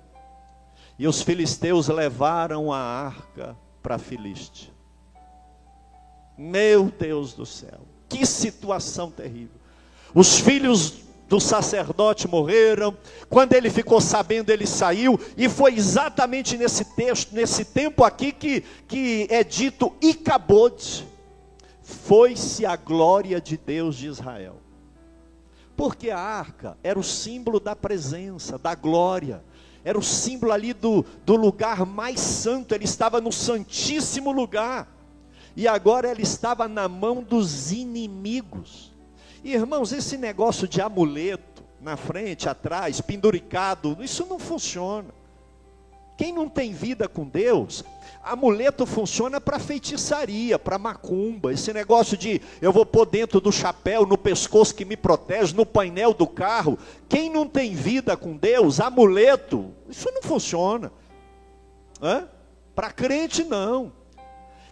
E 0.99 1.07
os 1.07 1.21
filisteus 1.21 1.89
levaram 1.89 2.73
a 2.73 2.79
arca 2.79 3.57
para 3.83 3.99
Filiste. 3.99 4.73
Meu 6.39 6.85
Deus 6.85 7.35
do 7.35 7.45
céu, 7.45 7.81
que 8.09 8.25
situação 8.25 9.11
terrível. 9.11 9.61
Os 10.15 10.39
filhos 10.39 11.03
do 11.33 11.41
sacerdote 11.41 12.29
morreram. 12.29 12.95
Quando 13.31 13.55
ele 13.55 13.71
ficou 13.71 14.03
sabendo, 14.03 14.51
ele 14.51 14.67
saiu. 14.67 15.19
E 15.35 15.49
foi 15.49 15.75
exatamente 15.75 16.59
nesse 16.59 16.85
texto, 16.95 17.35
nesse 17.35 17.65
tempo 17.65 18.05
aqui, 18.05 18.33
que, 18.33 18.61
que 18.87 19.27
é 19.31 19.43
dito 19.43 19.95
Icabode. 20.03 21.09
Foi-se 21.83 22.67
a 22.67 22.77
glória 22.77 23.41
de 23.41 23.57
Deus 23.57 23.97
de 23.97 24.09
Israel. 24.09 24.57
Porque 25.75 26.11
a 26.11 26.19
arca 26.19 26.77
era 26.83 26.99
o 26.99 27.03
símbolo 27.03 27.59
da 27.59 27.75
presença, 27.75 28.59
da 28.59 28.75
glória. 28.75 29.43
Era 29.85 29.99
o 29.99 30.03
símbolo 30.03 30.53
ali 30.53 30.73
do, 30.73 31.05
do 31.25 31.37
lugar 31.37 31.85
mais 31.85 32.21
santo, 32.21 32.75
ele 32.75 32.85
estava 32.85 33.21
no 33.21 33.33
santíssimo 33.33 34.31
lugar, 34.31 34.89
e 35.57 35.67
agora 35.69 36.09
ela 36.09 36.21
estava 36.21 36.69
na 36.69 36.89
mão 36.89 37.23
dos 37.23 37.73
inimigos. 37.73 38.93
Irmãos, 39.45 39.93
esse 39.93 40.17
negócio 40.17 40.69
de 40.69 40.81
amuleto, 40.81 41.65
na 41.81 41.97
frente, 41.97 42.49
atrás, 42.49 43.01
penduricado, 43.01 43.99
isso 44.01 44.25
não 44.27 44.39
funciona. 44.39 45.09
Quem 46.23 46.31
não 46.33 46.49
tem 46.49 46.73
vida 46.73 47.09
com 47.09 47.27
Deus, 47.27 47.83
amuleto 48.23 48.87
funciona 48.87 49.41
para 49.41 49.59
feitiçaria, 49.59 50.57
para 50.57 50.79
macumba. 50.79 51.53
Esse 51.53 51.73
negócio 51.73 52.17
de 52.17 52.41
eu 52.61 52.73
vou 52.73 52.87
pôr 52.87 53.07
dentro 53.07 53.41
do 53.41 53.51
chapéu, 53.51 54.07
no 54.07 54.17
pescoço 54.17 54.73
que 54.73 54.85
me 54.85 54.97
protege, 54.97 55.53
no 55.53 55.67
painel 55.67 56.15
do 56.15 56.29
carro. 56.29 56.79
Quem 57.09 57.29
não 57.29 57.49
tem 57.49 57.75
vida 57.75 58.17
com 58.17 58.37
Deus, 58.37 58.79
amuleto, 58.79 59.75
isso 59.89 60.09
não 60.15 60.23
funciona. 60.23 60.93
Para 62.73 62.93
crente, 62.93 63.43
não. 63.43 63.93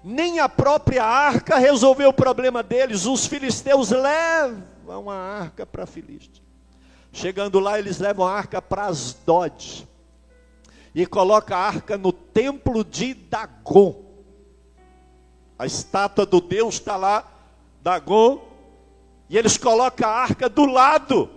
Nem 0.05 0.39
a 0.39 0.49
própria 0.49 1.03
arca 1.03 1.59
resolveu 1.59 2.11
o 2.11 2.15
problema 2.15 2.63
deles. 2.63 3.07
Os 3.07 3.27
filisteus 3.27 3.91
levam 3.91 5.11
a 5.11 5.17
arca 5.17 5.67
para 5.67 5.85
Filiste. 5.85 6.45
Chegando 7.13 7.59
lá, 7.59 7.77
eles 7.77 7.99
levam 7.99 8.25
a 8.25 8.33
arca 8.33 8.63
para 8.63 8.85
Asdod 8.85 9.90
e 10.95 11.07
coloca 11.07 11.57
a 11.57 11.67
arca 11.67 11.97
no 11.97 12.13
templo 12.13 12.85
de 12.85 13.15
Dagon. 13.15 14.05
A 15.59 15.67
estátua 15.67 16.27
do 16.27 16.41
Deus 16.41 16.75
está 16.75 16.97
lá, 16.97 17.25
Dagon, 17.83 18.43
e 19.29 19.37
eles 19.37 19.57
colocam 19.57 20.09
a 20.09 20.13
arca 20.13 20.49
do 20.49 20.67
lado. 20.67 21.31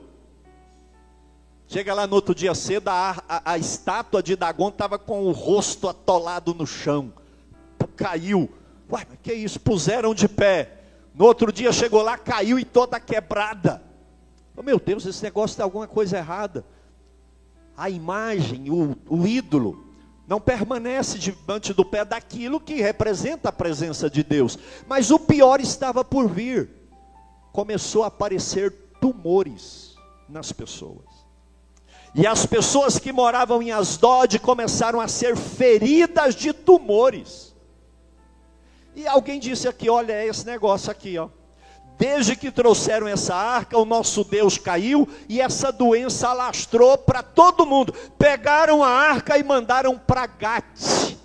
Chega 1.68 1.94
lá 1.94 2.08
no 2.08 2.16
outro 2.16 2.34
dia 2.34 2.56
cedo, 2.56 2.90
a, 2.90 3.24
a, 3.28 3.54
a 3.54 3.58
estátua 3.58 4.24
de 4.24 4.36
Dagon 4.36 4.70
estava 4.70 4.98
com 4.98 5.24
o 5.24 5.32
rosto 5.32 5.88
atolado 5.88 6.54
no 6.54 6.66
chão. 6.66 7.14
Caiu. 7.96 8.50
Uai, 8.90 9.06
mas 9.10 9.20
que 9.22 9.34
isso? 9.34 9.60
Puseram 9.60 10.14
de 10.14 10.28
pé. 10.28 10.80
No 11.14 11.26
outro 11.26 11.52
dia 11.52 11.72
chegou 11.72 12.02
lá, 12.02 12.18
caiu 12.18 12.58
e 12.58 12.66
toda 12.66 13.00
quebrada. 13.00 13.82
Oh, 14.56 14.64
meu 14.64 14.80
Deus, 14.80 15.06
esse 15.06 15.24
negócio 15.24 15.56
tem 15.56 15.64
alguma 15.64 15.88
coisa 15.88 16.18
errada 16.18 16.66
a 17.76 17.90
imagem, 17.90 18.70
o, 18.70 18.96
o 19.10 19.28
ídolo, 19.28 19.86
não 20.28 20.40
permanece 20.40 21.20
diante 21.20 21.74
do 21.74 21.84
pé 21.84 22.06
daquilo 22.06 22.60
que 22.60 22.82
representa 22.82 23.50
a 23.50 23.52
presença 23.52 24.10
de 24.10 24.24
Deus. 24.24 24.58
Mas 24.88 25.12
o 25.12 25.20
pior 25.20 25.60
estava 25.60 26.04
por 26.04 26.30
vir. 26.30 26.70
Começou 27.52 28.04
a 28.04 28.08
aparecer 28.08 28.72
tumores 29.02 29.96
nas 30.30 30.52
pessoas. 30.52 31.06
E 32.16 32.28
as 32.28 32.46
pessoas 32.46 33.00
que 33.00 33.12
moravam 33.12 33.62
em 33.62 33.72
Asdod 33.72 34.38
começaram 34.40 35.02
a 35.02 35.08
ser 35.08 35.36
feridas 35.36 36.36
de 36.36 36.54
tumores. 36.54 37.56
E 38.96 39.08
alguém 39.08 39.40
disse 39.40 39.68
aqui: 39.68 39.90
olha 39.90 40.26
esse 40.26 40.46
negócio 40.46 40.92
aqui, 40.92 41.18
ó. 41.18 41.30
Desde 41.98 42.36
que 42.36 42.52
trouxeram 42.52 43.08
essa 43.08 43.36
arca, 43.36 43.78
o 43.78 43.86
nosso 43.86 44.24
Deus 44.24 44.58
caiu 44.58 45.08
e 45.30 45.40
essa 45.40 45.72
doença 45.72 46.30
alastrou 46.30 46.98
para 46.98 47.22
todo 47.22 47.66
mundo. 47.66 47.94
Pegaram 48.18 48.84
a 48.84 48.90
arca 48.90 49.38
e 49.38 49.44
mandaram 49.44 49.98
para 49.98 50.26
Gate, 50.26 51.16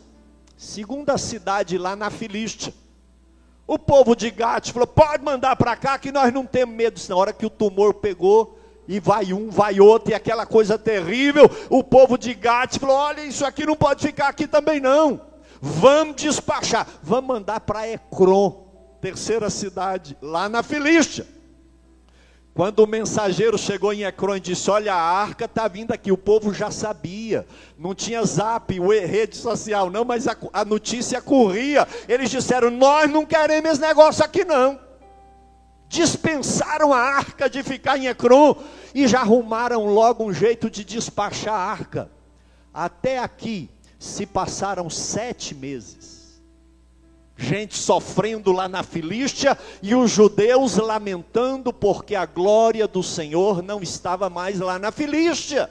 segunda 0.56 1.16
cidade 1.16 1.78
lá 1.78 1.96
na 1.96 2.10
Filístia. 2.10 2.72
O 3.66 3.78
povo 3.78 4.14
de 4.14 4.30
Gate 4.30 4.72
falou: 4.72 4.86
pode 4.86 5.24
mandar 5.24 5.56
para 5.56 5.74
cá 5.76 5.98
que 5.98 6.12
nós 6.12 6.32
não 6.32 6.44
temos 6.44 6.74
medo. 6.74 7.00
Na 7.08 7.16
hora 7.16 7.32
que 7.32 7.46
o 7.46 7.50
tumor 7.50 7.94
pegou, 7.94 8.58
e 8.86 9.00
vai 9.00 9.32
um, 9.32 9.50
vai 9.50 9.80
outro, 9.80 10.10
e 10.10 10.14
aquela 10.14 10.46
coisa 10.46 10.78
terrível. 10.78 11.50
O 11.70 11.82
povo 11.82 12.18
de 12.18 12.34
Gate 12.34 12.78
falou: 12.78 12.96
olha, 12.96 13.22
isso 13.22 13.44
aqui 13.44 13.64
não 13.64 13.76
pode 13.76 14.06
ficar 14.06 14.28
aqui 14.28 14.46
também 14.46 14.80
não. 14.80 15.20
Vamos 15.60 16.16
despachar, 16.16 16.86
vamos 17.02 17.26
mandar 17.26 17.60
para 17.60 17.88
Ecrom 17.88 18.67
terceira 19.00 19.48
cidade, 19.50 20.16
lá 20.20 20.48
na 20.48 20.62
Filístia. 20.62 21.26
Quando 22.54 22.80
o 22.80 22.88
mensageiro 22.88 23.56
chegou 23.56 23.92
em 23.92 24.02
Ecrón 24.02 24.36
e 24.36 24.40
disse: 24.40 24.68
Olha, 24.68 24.92
a 24.92 25.00
arca 25.00 25.44
está 25.44 25.68
vindo 25.68 25.92
aqui, 25.92 26.10
o 26.10 26.18
povo 26.18 26.52
já 26.52 26.72
sabia, 26.72 27.46
não 27.78 27.94
tinha 27.94 28.24
zap, 28.24 28.76
rede 28.80 29.36
social, 29.36 29.88
não, 29.90 30.04
mas 30.04 30.26
a, 30.26 30.36
a 30.52 30.64
notícia 30.64 31.22
corria. 31.22 31.86
Eles 32.08 32.30
disseram: 32.30 32.68
Nós 32.68 33.08
não 33.08 33.24
queremos 33.24 33.70
esse 33.70 33.80
negócio 33.80 34.24
aqui, 34.24 34.44
não. 34.44 34.80
Dispensaram 35.88 36.92
a 36.92 36.98
arca 36.98 37.48
de 37.48 37.62
ficar 37.62 37.96
em 37.96 38.08
Ecrón 38.08 38.56
e 38.92 39.06
já 39.06 39.20
arrumaram 39.20 39.86
logo 39.86 40.24
um 40.24 40.32
jeito 40.32 40.68
de 40.68 40.84
despachar 40.84 41.54
a 41.54 41.64
arca. 41.64 42.10
Até 42.74 43.20
aqui 43.20 43.70
se 44.00 44.26
passaram 44.26 44.90
sete 44.90 45.54
meses 45.54 46.17
gente 47.38 47.76
sofrendo 47.76 48.50
lá 48.50 48.68
na 48.68 48.82
Filístia 48.82 49.56
e 49.80 49.94
os 49.94 50.10
judeus 50.10 50.76
lamentando 50.76 51.72
porque 51.72 52.16
a 52.16 52.26
glória 52.26 52.88
do 52.88 53.00
Senhor 53.00 53.62
não 53.62 53.80
estava 53.80 54.28
mais 54.28 54.58
lá 54.58 54.76
na 54.76 54.90
Filístia. 54.90 55.70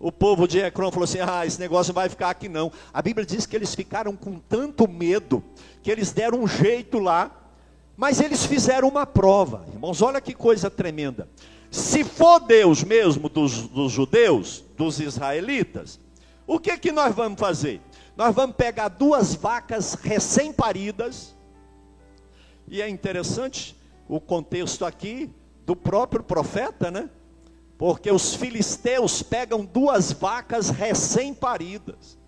O 0.00 0.10
povo 0.10 0.48
de 0.48 0.58
Ecrón 0.58 0.90
falou 0.90 1.04
assim: 1.04 1.20
ah, 1.20 1.46
esse 1.46 1.60
negócio 1.60 1.94
vai 1.94 2.08
ficar 2.08 2.30
aqui 2.30 2.48
não. 2.48 2.72
A 2.92 3.00
Bíblia 3.00 3.24
diz 3.24 3.46
que 3.46 3.54
eles 3.54 3.72
ficaram 3.72 4.16
com 4.16 4.40
tanto 4.40 4.88
medo 4.88 5.44
que 5.80 5.92
eles 5.92 6.10
deram 6.10 6.40
um 6.40 6.48
jeito 6.48 6.98
lá, 6.98 7.30
mas 7.96 8.20
eles 8.20 8.44
fizeram 8.44 8.88
uma 8.88 9.06
prova. 9.06 9.64
Irmãos, 9.72 10.02
olha 10.02 10.20
que 10.20 10.34
coisa 10.34 10.68
tremenda. 10.68 11.28
Se 11.70 12.02
for 12.02 12.40
Deus 12.40 12.82
mesmo 12.82 13.28
dos, 13.28 13.68
dos 13.68 13.92
judeus, 13.92 14.64
dos 14.76 14.98
israelitas, 14.98 16.00
o 16.48 16.58
que 16.58 16.76
que 16.76 16.90
nós 16.90 17.14
vamos 17.14 17.38
fazer? 17.38 17.80
Nós 18.16 18.34
vamos 18.34 18.56
pegar 18.56 18.88
duas 18.88 19.34
vacas 19.34 19.94
recém-paridas, 19.94 21.34
e 22.68 22.80
é 22.80 22.88
interessante 22.88 23.76
o 24.08 24.20
contexto 24.20 24.84
aqui 24.84 25.30
do 25.64 25.74
próprio 25.74 26.22
profeta, 26.22 26.90
né? 26.90 27.08
Porque 27.78 28.10
os 28.10 28.34
filisteus 28.34 29.22
pegam 29.22 29.64
duas 29.64 30.12
vacas 30.12 30.68
recém-paridas, 30.68 32.18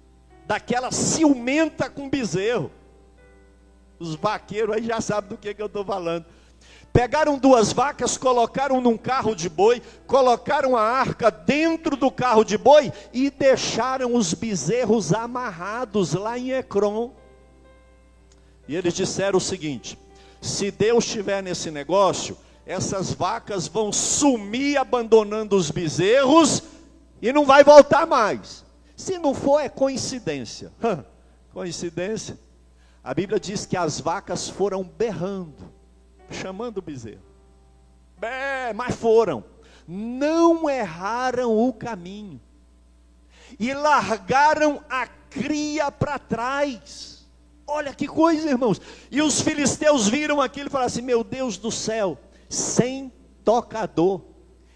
daquela 0.46 0.90
ciumenta 0.90 1.88
com 1.90 2.08
bezerro. 2.08 2.70
Os 3.98 4.14
vaqueiros 4.14 4.74
aí 4.74 4.84
já 4.84 5.00
sabem 5.00 5.30
do 5.30 5.36
que, 5.36 5.54
que 5.54 5.62
eu 5.62 5.66
estou 5.66 5.84
falando. 5.84 6.26
Pegaram 6.94 7.36
duas 7.36 7.72
vacas, 7.72 8.16
colocaram 8.16 8.80
num 8.80 8.96
carro 8.96 9.34
de 9.34 9.48
boi, 9.48 9.82
colocaram 10.06 10.76
a 10.76 10.80
arca 10.80 11.28
dentro 11.28 11.96
do 11.96 12.08
carro 12.08 12.44
de 12.44 12.56
boi 12.56 12.92
e 13.12 13.30
deixaram 13.30 14.14
os 14.14 14.32
bezerros 14.32 15.12
amarrados 15.12 16.12
lá 16.12 16.38
em 16.38 16.52
Ecrom. 16.52 17.10
E 18.68 18.76
eles 18.76 18.94
disseram 18.94 19.38
o 19.38 19.40
seguinte: 19.40 19.98
se 20.40 20.70
Deus 20.70 21.04
estiver 21.04 21.42
nesse 21.42 21.68
negócio, 21.68 22.38
essas 22.64 23.12
vacas 23.12 23.66
vão 23.66 23.92
sumir 23.92 24.78
abandonando 24.78 25.56
os 25.56 25.72
bezerros 25.72 26.62
e 27.20 27.32
não 27.32 27.44
vai 27.44 27.64
voltar 27.64 28.06
mais. 28.06 28.64
Se 28.96 29.18
não 29.18 29.34
for, 29.34 29.58
é 29.58 29.68
coincidência. 29.68 30.72
coincidência? 31.52 32.38
A 33.02 33.12
Bíblia 33.12 33.40
diz 33.40 33.66
que 33.66 33.76
as 33.76 33.98
vacas 33.98 34.48
foram 34.48 34.84
berrando 34.84 35.73
chamando 36.30 36.78
o 36.78 36.82
bezerro. 36.82 37.22
É, 38.20 38.72
mas 38.72 38.94
foram. 38.94 39.44
Não 39.86 40.68
erraram 40.68 41.56
o 41.56 41.72
caminho. 41.72 42.40
E 43.58 43.72
largaram 43.74 44.82
a 44.88 45.06
cria 45.06 45.90
para 45.90 46.18
trás. 46.18 47.26
Olha 47.66 47.94
que 47.94 48.06
coisa, 48.06 48.48
irmãos. 48.48 48.80
E 49.10 49.20
os 49.20 49.40
filisteus 49.40 50.08
viram 50.08 50.40
aquilo 50.40 50.68
e 50.68 50.70
falaram 50.70 50.86
assim: 50.86 51.02
Meu 51.02 51.22
Deus 51.22 51.56
do 51.56 51.70
céu, 51.70 52.18
sem 52.48 53.12
tocador. 53.44 54.20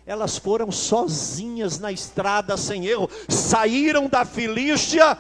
Elas 0.07 0.39
foram 0.39 0.73
sozinhas 0.73 1.79
na 1.79 1.93
estrada, 1.93 2.57
sem 2.57 2.87
erro. 2.87 3.11
Saíram 3.29 4.09
da 4.09 4.25
Filístia 4.25 5.19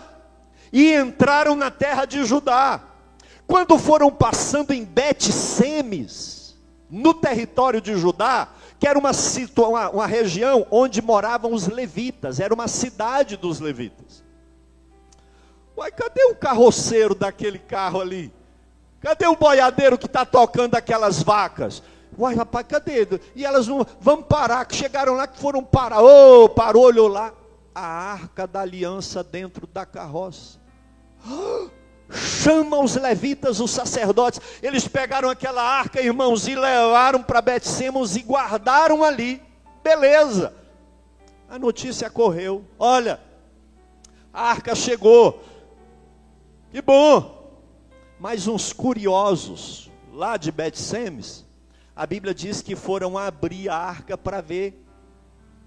e 0.72 0.94
entraram 0.94 1.54
na 1.54 1.70
terra 1.70 2.06
de 2.06 2.24
Judá. 2.24 2.82
Quando 3.48 3.78
foram 3.78 4.10
passando 4.10 4.72
em 4.72 4.84
Bet-Semes, 4.84 6.54
no 6.90 7.14
território 7.14 7.80
de 7.80 7.96
Judá, 7.96 8.48
que 8.78 8.86
era 8.86 8.98
uma, 8.98 9.10
uma, 9.66 9.90
uma 9.90 10.06
região 10.06 10.66
onde 10.70 11.00
moravam 11.00 11.54
os 11.54 11.66
levitas, 11.66 12.40
era 12.40 12.52
uma 12.52 12.68
cidade 12.68 13.38
dos 13.38 13.58
levitas. 13.58 14.22
Uai, 15.74 15.90
cadê 15.90 16.24
o 16.24 16.34
carroceiro 16.34 17.14
daquele 17.14 17.58
carro 17.58 18.02
ali? 18.02 18.30
Cadê 19.00 19.26
o 19.26 19.34
boiadeiro 19.34 19.96
que 19.96 20.06
está 20.06 20.26
tocando 20.26 20.74
aquelas 20.74 21.22
vacas? 21.22 21.82
Uai, 22.18 22.34
rapaz, 22.34 22.66
cadê? 22.68 23.08
E 23.34 23.46
elas 23.46 23.66
vamos 23.66 24.26
parar, 24.28 24.66
que 24.66 24.76
chegaram 24.76 25.14
lá, 25.14 25.26
que 25.26 25.38
foram 25.38 25.64
parar. 25.64 26.02
Ô, 26.02 26.44
oh, 26.44 26.48
parou, 26.50 26.84
olhou 26.84 27.08
lá. 27.08 27.32
A 27.74 27.80
arca 27.80 28.46
da 28.46 28.60
aliança 28.60 29.24
dentro 29.24 29.66
da 29.66 29.86
carroça. 29.86 30.58
Oh, 31.26 31.68
chama 32.10 32.78
os 32.78 32.96
levitas, 32.96 33.60
os 33.60 33.70
sacerdotes. 33.70 34.40
Eles 34.62 34.86
pegaram 34.88 35.28
aquela 35.28 35.62
arca, 35.62 36.00
irmãos, 36.00 36.48
e 36.48 36.54
levaram 36.54 37.22
para 37.22 37.42
Betsemos 37.42 38.16
e 38.16 38.22
guardaram 38.22 39.04
ali. 39.04 39.42
Beleza. 39.82 40.54
A 41.48 41.58
notícia 41.58 42.10
correu: 42.10 42.64
olha, 42.78 43.20
a 44.32 44.50
arca 44.50 44.74
chegou. 44.74 45.42
Que 46.70 46.82
bom! 46.82 47.36
Mas 48.20 48.46
uns 48.46 48.72
curiosos 48.72 49.90
lá 50.12 50.36
de 50.36 50.50
Bet-Semes, 50.50 51.46
a 51.94 52.04
Bíblia 52.04 52.34
diz 52.34 52.60
que 52.60 52.74
foram 52.74 53.16
abrir 53.16 53.68
a 53.68 53.76
arca 53.76 54.18
para 54.18 54.40
ver 54.40 54.84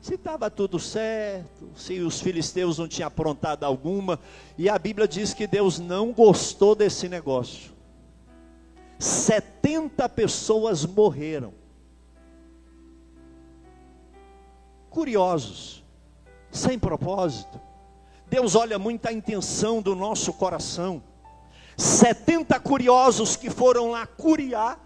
se 0.02 0.16
estava 0.16 0.50
tudo 0.50 0.80
certo, 0.80 1.70
se 1.76 2.00
os 2.00 2.20
filisteus 2.20 2.80
não 2.80 2.88
tinham 2.88 3.08
aprontado 3.08 3.64
alguma, 3.64 4.20
e 4.58 4.68
a 4.68 4.78
Bíblia 4.80 5.08
diz 5.08 5.32
que 5.32 5.46
Deus 5.46 5.78
não 5.78 6.12
gostou 6.12 6.74
desse 6.74 7.08
negócio. 7.08 7.72
70 8.98 10.10
pessoas 10.10 10.86
morreram. 10.86 11.54
Curiosos, 14.90 15.84
sem 16.52 16.80
propósito. 16.80 17.62
Deus 18.28 18.56
olha 18.56 18.80
muito 18.80 19.06
a 19.08 19.14
intenção 19.14 19.84
do 19.84 19.96
nosso 19.96 20.34
coração. 20.34 21.04
70 21.78 22.60
curiosos 22.60 23.36
que 23.36 23.52
foram 23.52 23.92
lá 23.92 24.08
curiar 24.08 24.80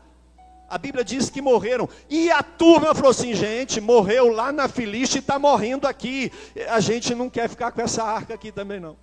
a 0.69 0.77
Bíblia 0.77 1.03
diz 1.03 1.29
que 1.29 1.41
morreram. 1.41 1.87
E 2.09 2.31
a 2.31 2.41
turma 2.41 2.93
falou 2.95 3.11
assim: 3.11 3.33
gente, 3.33 3.79
morreu 3.79 4.29
lá 4.29 4.51
na 4.51 4.67
Filiste 4.67 5.17
e 5.17 5.19
está 5.19 5.37
morrendo 5.37 5.87
aqui. 5.87 6.31
A 6.69 6.79
gente 6.79 7.13
não 7.13 7.29
quer 7.29 7.47
ficar 7.49 7.71
com 7.71 7.81
essa 7.81 8.03
arca 8.03 8.33
aqui 8.33 8.51
também 8.51 8.79
não. 8.79 8.97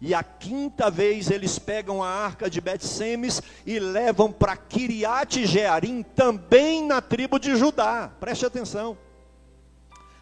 E 0.00 0.12
a 0.12 0.22
quinta 0.22 0.90
vez 0.90 1.30
eles 1.30 1.58
pegam 1.58 2.02
a 2.02 2.08
arca 2.08 2.50
de 2.50 2.60
Bet-Semes 2.60 3.40
e 3.64 3.78
levam 3.78 4.30
para 4.30 4.56
Kiriat 4.56 5.46
Jearim, 5.46 6.02
também 6.02 6.86
na 6.86 7.00
tribo 7.00 7.38
de 7.38 7.56
Judá. 7.56 8.10
Preste 8.20 8.44
atenção. 8.44 8.98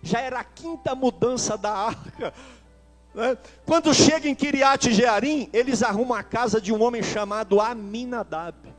Já 0.01 0.21
era 0.21 0.39
a 0.39 0.45
quinta 0.45 0.95
mudança 0.95 1.57
da 1.57 1.73
arca. 1.73 2.33
Né? 3.13 3.37
Quando 3.67 3.93
chega 3.93 4.29
em 4.29 4.35
Kiriat 4.35 4.93
Jearim, 4.93 5.49
eles 5.53 5.83
arrumam 5.83 6.17
a 6.17 6.23
casa 6.23 6.61
de 6.61 6.73
um 6.73 6.81
homem 6.81 7.03
chamado 7.03 7.61
Aminadab 7.61 8.73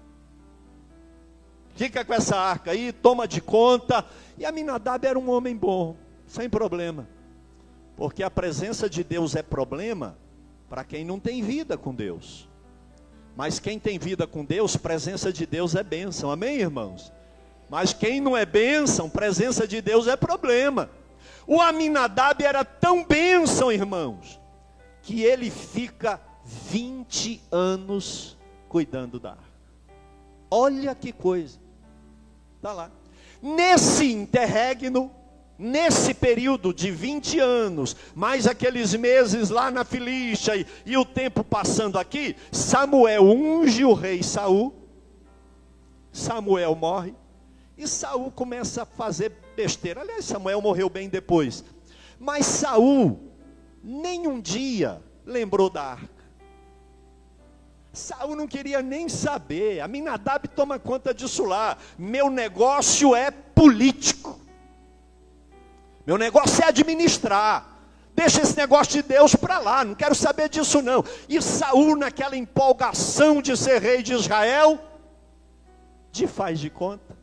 fica 1.76 2.04
com 2.04 2.14
essa 2.14 2.38
arca 2.38 2.72
aí, 2.72 2.92
toma 2.92 3.28
de 3.28 3.42
conta. 3.42 4.06
E 4.38 4.46
Aminadab 4.46 5.06
era 5.06 5.18
um 5.18 5.30
homem 5.30 5.56
bom, 5.56 5.96
sem 6.28 6.50
problema. 6.50 7.08
Porque 7.96 8.24
a 8.24 8.30
presença 8.30 8.90
de 8.90 9.04
Deus 9.04 9.36
é 9.36 9.44
problema 9.44 10.18
para 10.70 10.84
quem 10.84 11.06
não 11.06 11.20
tem 11.20 11.44
vida 11.44 11.78
com 11.78 11.94
Deus. 11.94 12.50
Mas 13.36 13.60
quem 13.60 13.80
tem 13.80 13.98
vida 13.98 14.28
com 14.28 14.46
Deus, 14.46 14.76
presença 14.76 15.32
de 15.32 15.46
Deus 15.46 15.76
é 15.76 15.84
bênção. 15.84 16.32
Amém, 16.32 16.58
irmãos? 16.58 17.12
Mas 17.70 17.94
quem 17.94 18.22
não 18.22 18.38
é 18.38 18.46
bênção, 18.46 19.10
presença 19.10 19.68
de 19.68 19.82
Deus 19.82 20.08
é 20.08 20.16
problema. 20.16 20.90
O 21.48 21.60
Aminadab 21.60 22.44
era 22.44 22.64
tão 22.64 23.04
bênção, 23.04 23.72
irmãos, 23.72 24.40
que 25.02 25.24
ele 25.24 25.50
fica 25.50 26.22
20 26.46 27.42
anos 27.52 28.38
cuidando 28.70 29.20
da 29.20 29.32
arca. 29.32 29.44
Olha 30.50 30.94
que 30.94 31.12
coisa. 31.12 31.63
Está 32.64 32.72
lá. 32.72 32.90
Nesse 33.42 34.10
interregno, 34.10 35.12
nesse 35.60 36.14
período 36.14 36.74
de 36.74 36.92
20 36.92 37.38
anos, 37.38 37.94
mais 38.16 38.48
aqueles 38.48 38.94
meses 38.94 39.50
lá 39.50 39.70
na 39.70 39.84
Filístia 39.84 40.56
e, 40.56 40.66
e 40.86 40.96
o 40.96 41.04
tempo 41.04 41.44
passando 41.44 42.00
aqui, 42.00 42.38
Samuel 42.54 43.26
unge 43.26 43.84
o 43.84 43.92
rei 43.92 44.24
Saul. 44.24 44.74
Samuel 46.14 46.74
morre 46.74 47.14
e 47.78 47.86
Saul 47.86 48.32
começa 48.32 48.84
a 48.84 48.86
fazer 48.86 49.34
besteira. 49.58 50.00
Aliás, 50.00 50.24
Samuel 50.24 50.62
morreu 50.62 50.90
bem 50.90 51.10
depois. 51.10 51.66
Mas 52.18 52.46
Saul 52.46 53.20
nem 53.84 54.26
um 54.26 54.40
dia 54.40 55.02
lembrou 55.26 55.70
da 55.70 55.84
arca. 55.84 56.13
Saul 57.94 58.36
não 58.36 58.48
queria 58.48 58.82
nem 58.82 59.08
saber. 59.08 59.80
A 59.80 59.88
Minadab 59.88 60.48
toma 60.48 60.80
conta 60.80 61.14
disso 61.14 61.46
lá. 61.46 61.78
Meu 61.98 62.30
negócio 62.30 63.16
é 63.16 63.30
político. 63.30 64.40
Meu 66.06 66.18
negócio 66.18 66.64
é 66.64 66.68
administrar. 66.68 67.70
Deixa 68.16 68.42
esse 68.42 68.58
negócio 68.58 68.94
de 68.94 69.02
Deus 69.02 69.36
para 69.36 69.58
lá, 69.58 69.84
não 69.84 69.96
quero 69.96 70.14
saber 70.14 70.48
disso 70.48 70.82
não. 70.82 71.04
E 71.28 71.42
Saul, 71.42 71.96
naquela 71.96 72.38
empolgação 72.38 73.42
de 73.42 73.58
ser 73.58 73.82
rei 73.82 74.04
de 74.04 74.14
Israel, 74.14 74.80
de 76.12 76.28
faz 76.28 76.60
de 76.60 76.70
conta, 76.70 77.18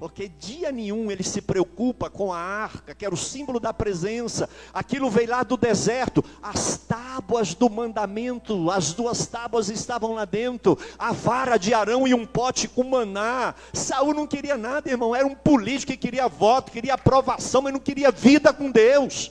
porque 0.00 0.28
dia 0.28 0.72
nenhum 0.72 1.10
ele 1.10 1.22
se 1.22 1.42
preocupa 1.42 2.08
com 2.08 2.32
a 2.32 2.38
arca, 2.38 2.94
que 2.94 3.04
era 3.04 3.14
o 3.14 3.18
símbolo 3.18 3.60
da 3.60 3.70
presença. 3.70 4.48
Aquilo 4.72 5.10
veio 5.10 5.28
lá 5.28 5.42
do 5.42 5.58
deserto. 5.58 6.24
As 6.42 6.78
tábuas 6.78 7.52
do 7.52 7.68
mandamento, 7.68 8.70
as 8.70 8.94
duas 8.94 9.26
tábuas 9.26 9.68
estavam 9.68 10.14
lá 10.14 10.24
dentro. 10.24 10.78
A 10.98 11.12
vara 11.12 11.58
de 11.58 11.74
Arão 11.74 12.08
e 12.08 12.14
um 12.14 12.24
pote 12.24 12.66
com 12.66 12.82
maná. 12.82 13.54
Saul 13.74 14.14
não 14.14 14.26
queria 14.26 14.56
nada, 14.56 14.88
irmão. 14.88 15.14
Era 15.14 15.26
um 15.26 15.34
político 15.34 15.92
que 15.92 15.98
queria 15.98 16.28
voto, 16.28 16.72
queria 16.72 16.94
aprovação, 16.94 17.60
mas 17.60 17.74
não 17.74 17.80
queria 17.80 18.10
vida 18.10 18.54
com 18.54 18.70
Deus. 18.70 19.30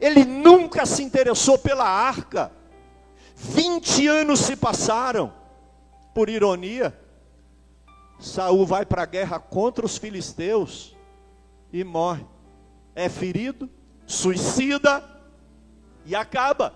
Ele 0.00 0.24
nunca 0.24 0.84
se 0.84 1.04
interessou 1.04 1.56
pela 1.56 1.88
arca. 1.88 2.50
20 3.36 4.04
anos 4.08 4.40
se 4.40 4.56
passaram. 4.56 5.32
Por 6.12 6.28
ironia, 6.28 6.92
Saul 8.18 8.66
vai 8.66 8.84
para 8.84 9.02
a 9.02 9.06
guerra 9.06 9.38
contra 9.38 9.86
os 9.86 9.96
filisteus 9.96 10.96
e 11.72 11.84
morre. 11.84 12.26
É 12.94 13.08
ferido, 13.08 13.70
suicida 14.06 15.04
e 16.04 16.14
acaba. 16.16 16.74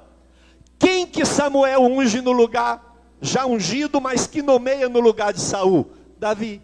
Quem 0.79 1.07
que 1.07 1.25
Samuel 1.25 1.83
unge 1.83 2.21
no 2.21 2.33
lugar 2.33 2.93
já 3.21 3.47
ungido, 3.47 4.01
mas 4.01 4.27
que 4.27 4.43
nomeia 4.43 4.89
no 4.89 5.01
lugar 5.01 5.33
de 5.33 5.41
Saul? 5.41 5.91
Davi. 6.19 6.63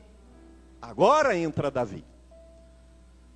Agora 0.80 1.36
entra 1.36 1.70
Davi. 1.70 2.04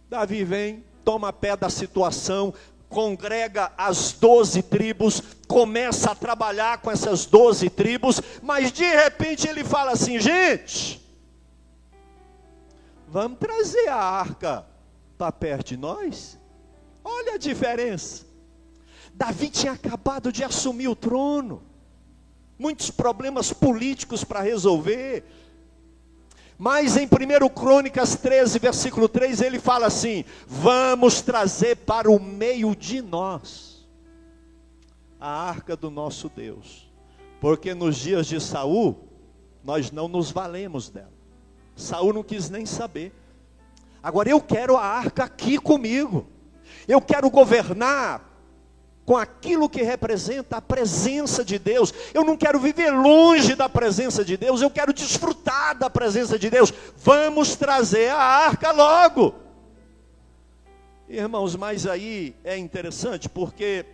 Davi 0.09 0.45
vem, 0.45 0.85
toma 1.05 1.33
pé 1.33 1.57
da 1.57 1.71
situação, 1.71 2.55
congrega 2.89 3.73
as 3.77 4.13
doze 4.13 4.63
tribos, 4.63 5.23
começa 5.49 6.11
a 6.11 6.15
trabalhar 6.15 6.79
com 6.79 6.91
essas 6.91 7.27
doze 7.27 7.71
tribos, 7.71 8.21
mas 8.43 8.71
de 8.71 8.85
repente 8.85 9.49
ele 9.49 9.65
fala 9.65 9.93
assim: 9.93 10.21
gente, 10.21 11.02
Vamos 13.13 13.41
trazer 13.41 13.89
a 13.91 13.97
arca 13.97 14.67
para 15.19 15.31
perto 15.31 15.69
de 15.69 15.77
nós? 15.77 16.41
Olha 17.05 17.35
a 17.35 17.37
diferença. 17.37 18.25
Davi 19.13 19.51
tinha 19.51 19.73
acabado 19.73 20.33
de 20.33 20.43
assumir 20.43 20.89
o 20.89 20.97
trono, 20.97 21.63
muitos 22.59 22.91
problemas 22.91 23.53
políticos 23.53 24.25
para 24.25 24.41
resolver. 24.41 25.25
Mas 26.57 26.97
em 26.97 27.05
1 27.05 27.49
Crônicas 27.51 28.17
13, 28.17 28.59
versículo 28.59 29.07
3, 29.11 29.43
ele 29.43 29.61
fala 29.61 29.89
assim: 29.89 30.25
Vamos 30.47 31.21
trazer 31.21 31.77
para 31.77 32.11
o 32.11 32.19
meio 32.19 32.75
de 32.75 33.03
nós 33.03 33.87
a 35.21 35.29
arca 35.29 35.77
do 35.77 35.91
nosso 35.91 36.31
Deus, 36.31 36.91
porque 37.43 37.75
nos 37.75 37.97
dias 37.97 38.27
de 38.27 38.41
Saul 38.41 39.07
nós 39.63 39.91
não 39.91 40.09
nos 40.09 40.31
valemos 40.31 40.89
dela. 40.89 41.22
Saul 41.77 42.13
não 42.13 42.23
quis 42.23 42.51
nem 42.51 42.67
saber. 42.67 43.13
Agora 44.03 44.29
eu 44.29 44.41
quero 44.41 44.77
a 44.77 44.85
arca 44.85 45.25
aqui 45.25 45.59
comigo. 45.59 46.27
Eu 46.89 47.01
quero 47.01 47.31
governar 47.31 48.33
com 49.05 49.17
aquilo 49.17 49.69
que 49.69 49.83
representa 49.83 50.57
a 50.59 50.63
presença 50.63 51.45
de 51.45 51.59
Deus. 51.59 51.93
Eu 52.15 52.25
não 52.25 52.37
quero 52.37 52.59
viver 52.59 52.91
longe 52.91 53.55
da 53.55 53.69
presença 53.69 54.25
de 54.25 54.37
Deus, 54.37 54.63
eu 54.63 54.71
quero 54.71 54.93
desfrutar 54.93 55.77
da 55.77 55.91
presença 55.91 56.39
de 56.39 56.49
Deus. 56.49 56.73
Vamos 56.97 57.57
trazer 57.57 58.11
a 58.11 58.19
arca 58.19 58.71
logo. 58.71 59.35
Irmãos, 61.09 61.57
mas 61.57 61.87
aí 61.87 62.35
é 62.45 62.57
interessante 62.57 63.29
porque 63.29 63.85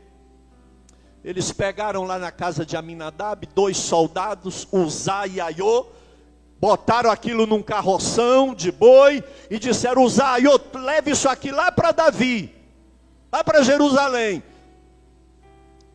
eles 1.24 1.50
pegaram 1.50 2.04
lá 2.04 2.18
na 2.18 2.30
casa 2.30 2.64
de 2.64 2.76
Aminadab 2.76 3.46
dois 3.54 3.76
soldados, 3.76 4.68
Uzá 4.70 5.26
e 5.26 5.40
Aiô, 5.40 5.86
botaram 6.60 7.10
aquilo 7.10 7.46
num 7.46 7.62
carroção 7.62 8.54
de 8.54 8.70
boi 8.70 9.22
e 9.50 9.58
disseram: 9.58 10.02
Uzaiô, 10.02 10.58
leve 10.74 11.12
isso 11.12 11.28
aqui 11.28 11.50
lá 11.50 11.70
para 11.70 11.92
Davi, 11.92 12.54
lá 13.32 13.42
para 13.42 13.62
Jerusalém. 13.62 14.42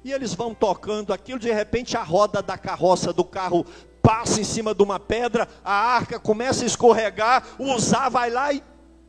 E 0.03 0.11
eles 0.11 0.33
vão 0.33 0.53
tocando 0.53 1.13
aquilo, 1.13 1.39
de 1.39 1.51
repente 1.51 1.95
a 1.95 2.03
roda 2.03 2.41
da 2.41 2.57
carroça 2.57 3.13
do 3.13 3.23
carro 3.23 3.65
passa 4.01 4.41
em 4.41 4.43
cima 4.43 4.75
de 4.75 4.83
uma 4.83 4.99
pedra, 4.99 5.47
a 5.63 5.73
arca 5.73 6.19
começa 6.19 6.63
a 6.63 6.67
escorregar, 6.67 7.45
o 7.57 7.73
Uzá 7.73 8.09
vai 8.09 8.29
lá 8.29 8.51
e 8.51 8.61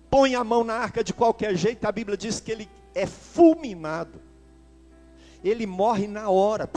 põe 0.09 0.37
a 0.37 0.45
mão 0.45 0.63
na 0.63 0.75
arca 0.75 1.03
de 1.03 1.13
qualquer 1.13 1.57
jeito, 1.57 1.85
a 1.85 1.91
Bíblia 1.91 2.17
diz 2.17 2.39
que 2.39 2.53
ele 2.53 2.71
é 2.95 3.05
fulminado. 3.05 4.23
Ele 5.43 5.67
morre 5.67 6.07
na 6.07 6.31
hora. 6.31 6.71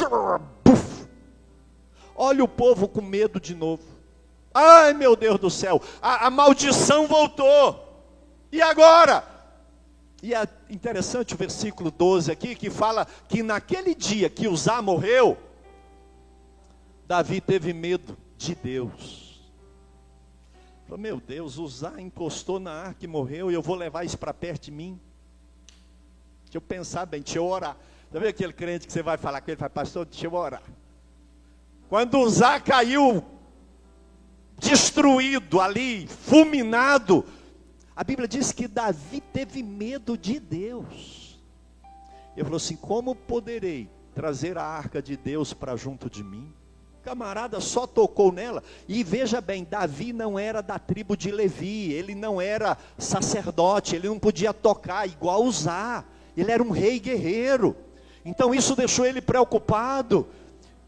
Olha 2.15 2.43
o 2.43 2.47
povo 2.47 2.87
com 2.87 3.01
medo 3.01 3.39
de 3.39 3.53
novo. 3.53 3.96
Ai 4.57 4.91
meu 4.93 5.15
Deus 5.15 5.39
do 5.39 5.51
céu, 5.51 5.79
a, 6.01 6.25
a 6.25 6.29
maldição 6.31 7.05
voltou. 7.05 7.87
E 8.51 8.59
agora? 8.59 9.23
E 10.23 10.33
é 10.33 10.47
interessante 10.67 11.35
o 11.35 11.37
versículo 11.37 11.91
12 11.91 12.31
aqui, 12.31 12.55
que 12.55 12.71
fala 12.71 13.05
que 13.29 13.43
naquele 13.43 13.93
dia 13.93 14.31
que 14.31 14.47
Uzá 14.47 14.81
morreu, 14.81 15.37
Davi 17.05 17.39
teve 17.39 17.71
medo 17.71 18.17
de 18.35 18.55
Deus. 18.55 19.39
Falou, 20.85 20.97
meu 20.97 21.19
Deus, 21.19 21.59
Uzá 21.59 22.01
encostou 22.01 22.59
na 22.59 22.71
arca 22.71 23.05
e 23.05 23.07
morreu, 23.07 23.51
e 23.51 23.53
eu 23.53 23.61
vou 23.61 23.75
levar 23.75 24.05
isso 24.05 24.17
para 24.17 24.33
perto 24.33 24.63
de 24.63 24.71
mim. 24.71 24.99
Deixa 26.45 26.57
eu 26.57 26.61
pensar 26.61 27.05
bem, 27.05 27.21
deixa 27.21 27.37
eu 27.37 27.45
orar. 27.45 27.77
Já 28.11 28.19
viu 28.19 28.29
aquele 28.29 28.53
crente 28.53 28.87
que 28.87 28.93
você 28.93 29.03
vai 29.03 29.17
falar 29.17 29.39
com 29.41 29.51
ele, 29.51 29.57
fala, 29.57 29.69
pastor, 29.69 30.03
deixa 30.05 30.25
eu 30.25 30.33
orar. 30.33 30.63
Quando 31.89 32.17
Uzá 32.17 32.59
caiu, 32.59 33.23
destruído 34.57 35.61
ali, 35.61 36.07
fulminado, 36.07 37.25
a 37.95 38.03
Bíblia 38.03 38.27
diz 38.27 38.51
que 38.51 38.67
Davi 38.67 39.21
teve 39.21 39.63
medo 39.63 40.17
de 40.17 40.39
Deus. 40.39 41.39
Ele 42.35 42.43
falou 42.43 42.57
assim: 42.57 42.75
Como 42.75 43.15
poderei 43.15 43.89
trazer 44.13 44.57
a 44.57 44.63
arca 44.63 45.01
de 45.01 45.17
Deus 45.17 45.53
para 45.53 45.75
junto 45.75 46.09
de 46.09 46.23
mim? 46.23 46.53
Camarada 47.03 47.59
só 47.61 47.87
tocou 47.87 48.31
nela. 48.31 48.63
E 48.87 49.03
veja 49.03 49.41
bem: 49.41 49.63
Davi 49.63 50.13
não 50.13 50.37
era 50.37 50.61
da 50.61 50.77
tribo 50.77 51.17
de 51.17 51.31
Levi, 51.31 51.91
ele 51.91 52.13
não 52.13 52.39
era 52.39 52.77
sacerdote, 52.97 53.95
ele 53.95 54.07
não 54.07 54.19
podia 54.19 54.53
tocar 54.53 55.07
igual 55.07 55.43
usar. 55.43 56.07
Ele 56.35 56.51
era 56.51 56.61
um 56.61 56.69
rei 56.69 56.99
guerreiro. 56.99 57.75
Então 58.23 58.53
isso 58.53 58.75
deixou 58.75 59.05
ele 59.05 59.21
preocupado. 59.21 60.27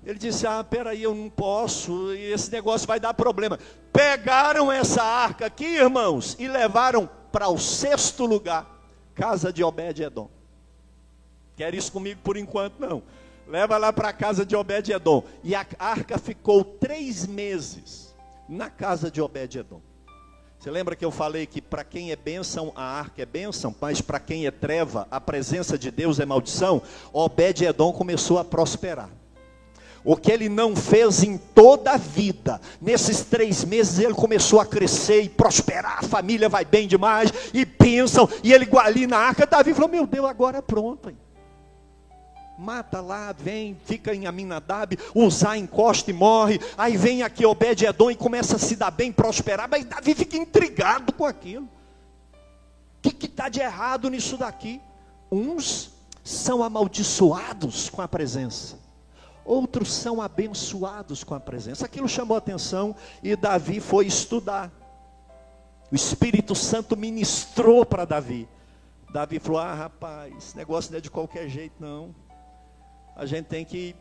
Ele 0.09 0.17
disse: 0.17 0.47
Ah, 0.47 0.63
peraí, 0.63 1.03
eu 1.03 1.13
não 1.13 1.29
posso, 1.29 2.11
esse 2.13 2.51
negócio 2.51 2.87
vai 2.87 2.99
dar 2.99 3.13
problema. 3.13 3.59
Pegaram 3.93 4.71
essa 4.71 5.03
arca 5.03 5.45
aqui, 5.45 5.65
irmãos, 5.65 6.35
e 6.39 6.47
levaram 6.47 7.07
para 7.31 7.47
o 7.47 7.59
sexto 7.59 8.25
lugar, 8.25 8.65
casa 9.13 9.53
de 9.53 9.63
Obed-Edom. 9.63 10.27
Quer 11.55 11.75
isso 11.75 11.91
comigo 11.91 12.19
por 12.23 12.37
enquanto? 12.37 12.79
Não. 12.79 13.03
Leva 13.47 13.77
lá 13.77 13.93
para 13.93 14.09
a 14.09 14.13
casa 14.13 14.43
de 14.43 14.55
Obed-Edom. 14.55 15.23
E 15.43 15.53
a 15.53 15.63
arca 15.77 16.17
ficou 16.17 16.63
três 16.63 17.27
meses 17.27 18.15
na 18.47 18.67
casa 18.67 19.11
de 19.11 19.21
Obed-Edom. 19.21 19.79
Você 20.57 20.71
lembra 20.71 20.95
que 20.95 21.05
eu 21.05 21.11
falei 21.11 21.45
que 21.45 21.61
para 21.61 21.83
quem 21.83 22.11
é 22.11 22.15
bênção, 22.15 22.71
a 22.75 22.83
arca 22.83 23.21
é 23.21 23.27
bênção, 23.27 23.75
mas 23.79 24.01
para 24.01 24.19
quem 24.19 24.47
é 24.47 24.51
treva, 24.51 25.07
a 25.11 25.21
presença 25.21 25.77
de 25.77 25.91
Deus 25.91 26.19
é 26.19 26.25
maldição? 26.25 26.81
Obed-Edom 27.13 27.93
começou 27.93 28.39
a 28.39 28.43
prosperar. 28.43 29.11
O 30.03 30.15
que 30.15 30.31
ele 30.31 30.47
não 30.47 30.75
fez 30.75 31.23
em 31.23 31.37
toda 31.37 31.91
a 31.91 31.97
vida, 31.97 32.59
nesses 32.81 33.21
três 33.21 33.65
meses 33.65 33.99
ele 33.99 34.13
começou 34.13 34.59
a 34.59 34.65
crescer 34.65 35.23
e 35.23 35.29
prosperar, 35.29 35.99
a 35.99 36.03
família 36.03 36.47
vai 36.47 36.63
bem 36.63 36.87
demais, 36.87 37.31
e 37.53 37.65
pensam, 37.65 38.27
e 38.43 38.53
ele 38.53 38.67
ali 38.77 39.05
na 39.05 39.17
arca, 39.17 39.45
Davi 39.45 39.73
falou: 39.73 39.89
Meu 39.89 40.07
Deus, 40.07 40.25
agora 40.25 40.59
é 40.59 40.61
pronto. 40.61 41.09
Hein? 41.09 41.17
Mata 42.57 42.99
lá, 42.99 43.33
vem, 43.37 43.77
fica 43.85 44.13
em 44.13 44.27
Aminadab, 44.27 44.97
usar 45.15 45.57
encosta 45.57 46.11
e 46.11 46.13
morre. 46.13 46.59
Aí 46.77 46.97
vem 46.97 47.23
aqui 47.23 47.45
Obed-Edom 47.45 48.11
e 48.11 48.15
começa 48.15 48.57
a 48.57 48.59
se 48.59 48.75
dar 48.75 48.91
bem, 48.91 49.13
prosperar. 49.13 49.69
Mas 49.69 49.85
Davi 49.85 50.13
fica 50.13 50.35
intrigado 50.35 51.13
com 51.13 51.25
aquilo. 51.25 51.69
O 52.97 53.09
que 53.09 53.25
está 53.25 53.47
de 53.47 53.61
errado 53.61 54.09
nisso 54.09 54.35
daqui? 54.35 54.81
Uns 55.31 55.89
são 56.21 56.61
amaldiçoados 56.61 57.89
com 57.89 58.01
a 58.01 58.07
presença 58.09 58.78
outros 59.49 59.91
são 59.91 60.21
abençoados 60.21 61.23
com 61.23 61.33
a 61.33 61.39
presença. 61.39 61.85
Aquilo 61.85 62.07
chamou 62.07 62.37
atenção 62.37 62.95
e 63.23 63.35
Davi 63.35 63.79
foi 63.79 64.05
estudar. 64.05 64.71
O 65.91 65.95
Espírito 65.95 66.53
Santo 66.53 66.95
ministrou 66.95 67.83
para 67.83 68.05
Davi. 68.05 68.47
Davi 69.11 69.39
falou: 69.39 69.59
Ah, 69.59 69.73
rapaz, 69.73 70.53
negócio 70.53 70.91
não 70.91 70.99
é 70.99 71.01
de 71.01 71.09
qualquer 71.09 71.49
jeito, 71.49 71.73
não. 71.79 72.13
A 73.15 73.25
gente 73.25 73.47
tem 73.47 73.65
que 73.65 73.95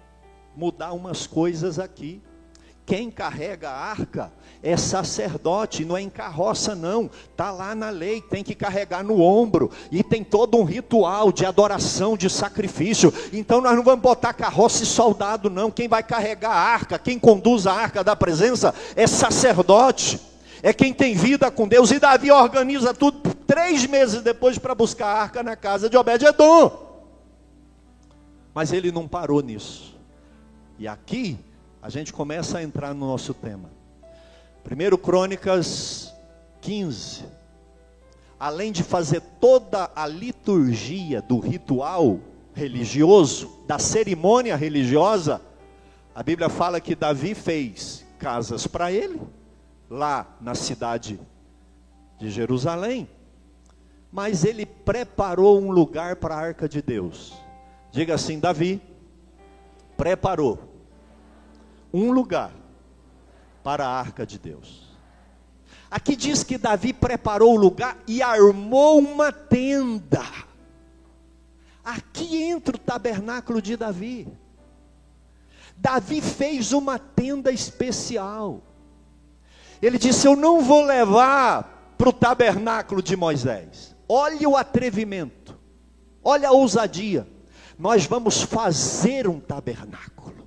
mudar 0.54 0.92
umas 0.92 1.26
coisas 1.26 1.78
aqui. 1.78 2.22
Quem 2.88 3.10
carrega 3.10 3.68
a 3.68 3.90
arca 3.90 4.32
é 4.62 4.74
sacerdote, 4.74 5.84
não 5.84 5.94
é 5.94 6.00
em 6.00 6.08
carroça 6.08 6.74
não. 6.74 7.10
Tá 7.36 7.50
lá 7.50 7.74
na 7.74 7.90
lei, 7.90 8.22
tem 8.22 8.42
que 8.42 8.54
carregar 8.54 9.04
no 9.04 9.20
ombro 9.20 9.70
e 9.92 10.02
tem 10.02 10.24
todo 10.24 10.56
um 10.56 10.64
ritual 10.64 11.30
de 11.30 11.44
adoração, 11.44 12.16
de 12.16 12.30
sacrifício. 12.30 13.12
Então 13.30 13.60
nós 13.60 13.76
não 13.76 13.84
vamos 13.84 14.00
botar 14.00 14.32
carroça 14.32 14.84
e 14.84 14.86
soldado 14.86 15.50
não. 15.50 15.70
Quem 15.70 15.86
vai 15.86 16.02
carregar 16.02 16.50
a 16.50 16.58
arca, 16.58 16.98
quem 16.98 17.18
conduz 17.18 17.66
a 17.66 17.74
arca 17.74 18.02
da 18.02 18.16
presença 18.16 18.74
é 18.96 19.06
sacerdote. 19.06 20.18
É 20.62 20.72
quem 20.72 20.94
tem 20.94 21.14
vida 21.14 21.50
com 21.50 21.68
Deus. 21.68 21.90
E 21.90 21.98
Davi 21.98 22.30
organiza 22.30 22.94
tudo 22.94 23.34
três 23.46 23.84
meses 23.84 24.22
depois 24.22 24.56
para 24.56 24.74
buscar 24.74 25.08
a 25.08 25.20
arca 25.20 25.42
na 25.42 25.56
casa 25.56 25.90
de 25.90 25.96
Obed-edom. 25.98 26.72
Mas 28.54 28.72
ele 28.72 28.90
não 28.90 29.06
parou 29.06 29.42
nisso. 29.42 29.94
E 30.78 30.88
aqui 30.88 31.38
a 31.80 31.88
gente 31.88 32.12
começa 32.12 32.58
a 32.58 32.62
entrar 32.62 32.92
no 32.92 33.06
nosso 33.06 33.32
tema. 33.32 33.70
Primeiro 34.64 34.98
Crônicas 34.98 36.12
15. 36.60 37.24
Além 38.38 38.70
de 38.70 38.82
fazer 38.82 39.20
toda 39.40 39.90
a 39.94 40.06
liturgia 40.06 41.22
do 41.22 41.38
ritual 41.38 42.20
religioso, 42.52 43.50
da 43.66 43.78
cerimônia 43.78 44.56
religiosa, 44.56 45.40
a 46.14 46.22
Bíblia 46.22 46.48
fala 46.48 46.80
que 46.80 46.94
Davi 46.94 47.34
fez 47.34 48.04
casas 48.18 48.66
para 48.66 48.90
ele, 48.92 49.20
lá 49.88 50.26
na 50.40 50.54
cidade 50.54 51.20
de 52.18 52.30
Jerusalém, 52.30 53.08
mas 54.10 54.44
ele 54.44 54.66
preparou 54.66 55.60
um 55.60 55.70
lugar 55.70 56.16
para 56.16 56.34
a 56.34 56.38
arca 56.38 56.68
de 56.68 56.82
Deus. 56.82 57.32
Diga 57.92 58.14
assim: 58.14 58.38
Davi 58.38 58.82
preparou 59.96 60.67
um 61.92 62.10
lugar 62.10 62.52
para 63.62 63.86
a 63.86 63.98
arca 63.98 64.26
de 64.26 64.38
Deus. 64.38 64.88
Aqui 65.90 66.14
diz 66.14 66.42
que 66.42 66.58
Davi 66.58 66.92
preparou 66.92 67.54
o 67.54 67.58
lugar 67.58 67.96
e 68.06 68.22
armou 68.22 68.98
uma 68.98 69.32
tenda. 69.32 70.24
Aqui 71.84 72.42
entra 72.42 72.76
o 72.76 72.78
tabernáculo 72.78 73.62
de 73.62 73.76
Davi. 73.76 74.28
Davi 75.76 76.20
fez 76.20 76.72
uma 76.72 76.98
tenda 76.98 77.50
especial. 77.50 78.62
Ele 79.80 79.96
disse: 79.96 80.26
Eu 80.26 80.36
não 80.36 80.60
vou 80.60 80.84
levar 80.84 81.94
para 81.96 82.08
o 82.10 82.12
tabernáculo 82.12 83.02
de 83.02 83.16
Moisés. 83.16 83.96
Olha 84.06 84.48
o 84.48 84.56
atrevimento, 84.56 85.58
olha 86.22 86.48
a 86.48 86.52
ousadia. 86.52 87.26
Nós 87.78 88.04
vamos 88.04 88.42
fazer 88.42 89.28
um 89.28 89.38
tabernáculo 89.38 90.37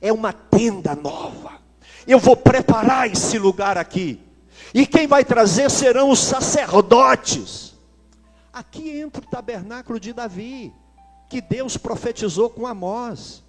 é 0.00 0.12
uma 0.12 0.32
tenda 0.32 0.94
nova. 0.94 1.58
Eu 2.06 2.18
vou 2.18 2.36
preparar 2.36 3.10
esse 3.10 3.38
lugar 3.38 3.76
aqui. 3.76 4.20
E 4.72 4.86
quem 4.86 5.06
vai 5.06 5.24
trazer 5.24 5.70
serão 5.70 6.10
os 6.10 6.20
sacerdotes. 6.20 7.74
Aqui 8.52 8.90
entra 8.90 9.22
o 9.22 9.26
tabernáculo 9.26 10.00
de 10.00 10.12
Davi, 10.12 10.72
que 11.28 11.40
Deus 11.40 11.76
profetizou 11.76 12.50
com 12.50 12.66
Amós. 12.66 13.44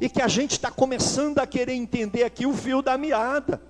E 0.00 0.08
que 0.08 0.22
a 0.22 0.28
gente 0.28 0.52
está 0.52 0.70
começando 0.70 1.40
a 1.40 1.46
querer 1.46 1.74
entender 1.74 2.22
aqui 2.24 2.46
o 2.46 2.54
fio 2.54 2.80
da 2.80 2.96
meada. 2.96 3.60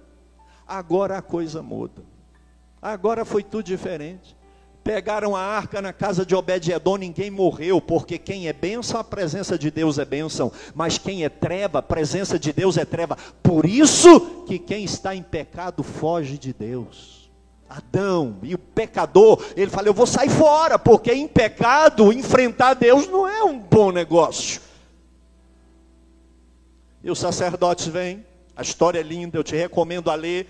Agora 0.66 1.18
a 1.18 1.22
coisa 1.22 1.62
muda. 1.62 2.02
Agora 2.80 3.24
foi 3.24 3.42
tudo 3.42 3.64
diferente. 3.64 4.37
Pegaram 4.88 5.36
a 5.36 5.42
arca 5.42 5.82
na 5.82 5.92
casa 5.92 6.24
de 6.24 6.34
Obed-Edom, 6.34 6.96
ninguém 6.96 7.30
morreu, 7.30 7.78
porque 7.78 8.16
quem 8.16 8.48
é 8.48 8.54
bênção, 8.54 8.98
a 8.98 9.04
presença 9.04 9.58
de 9.58 9.70
Deus 9.70 9.98
é 9.98 10.04
bênção, 10.06 10.50
mas 10.74 10.96
quem 10.96 11.26
é 11.26 11.28
treva, 11.28 11.80
a 11.80 11.82
presença 11.82 12.38
de 12.38 12.54
Deus 12.54 12.78
é 12.78 12.86
treva. 12.86 13.14
Por 13.42 13.66
isso 13.66 14.18
que 14.46 14.58
quem 14.58 14.84
está 14.84 15.14
em 15.14 15.22
pecado 15.22 15.82
foge 15.82 16.38
de 16.38 16.54
Deus. 16.54 17.30
Adão 17.68 18.38
e 18.42 18.54
o 18.54 18.58
pecador, 18.58 19.44
ele 19.54 19.70
fala: 19.70 19.88
Eu 19.88 19.92
vou 19.92 20.06
sair 20.06 20.30
fora, 20.30 20.78
porque 20.78 21.12
em 21.12 21.28
pecado 21.28 22.10
enfrentar 22.10 22.72
Deus 22.72 23.06
não 23.06 23.28
é 23.28 23.44
um 23.44 23.58
bom 23.58 23.92
negócio. 23.92 24.62
E 27.04 27.10
os 27.10 27.18
sacerdotes 27.18 27.86
vêm, 27.88 28.24
a 28.56 28.62
história 28.62 29.00
é 29.00 29.02
linda, 29.02 29.36
eu 29.36 29.44
te 29.44 29.54
recomendo 29.54 30.10
a 30.10 30.14
ler 30.14 30.48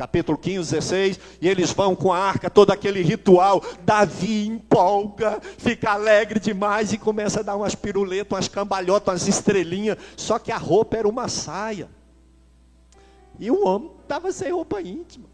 capítulo 0.00 0.38
15, 0.38 0.70
16, 0.70 1.20
e 1.42 1.46
eles 1.46 1.74
vão 1.74 1.94
com 1.94 2.10
a 2.10 2.18
arca, 2.18 2.48
todo 2.48 2.70
aquele 2.70 3.02
ritual. 3.02 3.62
Davi 3.82 4.46
empolga, 4.46 5.38
fica 5.58 5.90
alegre 5.90 6.40
demais 6.40 6.90
e 6.94 6.96
começa 6.96 7.40
a 7.40 7.42
dar 7.42 7.54
umas 7.54 7.74
piruletas, 7.74 8.32
umas 8.32 8.48
cambalhotas, 8.48 9.12
umas 9.12 9.28
estrelinhas. 9.28 9.98
Só 10.16 10.38
que 10.38 10.50
a 10.50 10.56
roupa 10.56 10.96
era 10.96 11.06
uma 11.06 11.28
saia. 11.28 11.86
E 13.38 13.50
o 13.50 13.66
homem 13.66 13.90
estava 14.02 14.32
sem 14.32 14.50
roupa 14.50 14.80
íntima. 14.80 15.26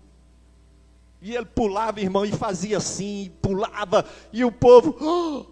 E 1.22 1.36
ele 1.36 1.46
pulava, 1.46 2.00
irmão, 2.00 2.24
e 2.24 2.32
fazia 2.32 2.78
assim, 2.78 3.30
pulava, 3.40 4.04
e 4.32 4.44
o 4.44 4.50
povo, 4.50 4.96
oh, 5.00 5.46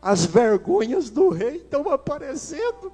as 0.00 0.24
vergonhas 0.24 1.10
do 1.10 1.30
rei 1.30 1.56
estão 1.56 1.88
aparecendo. 1.90 2.92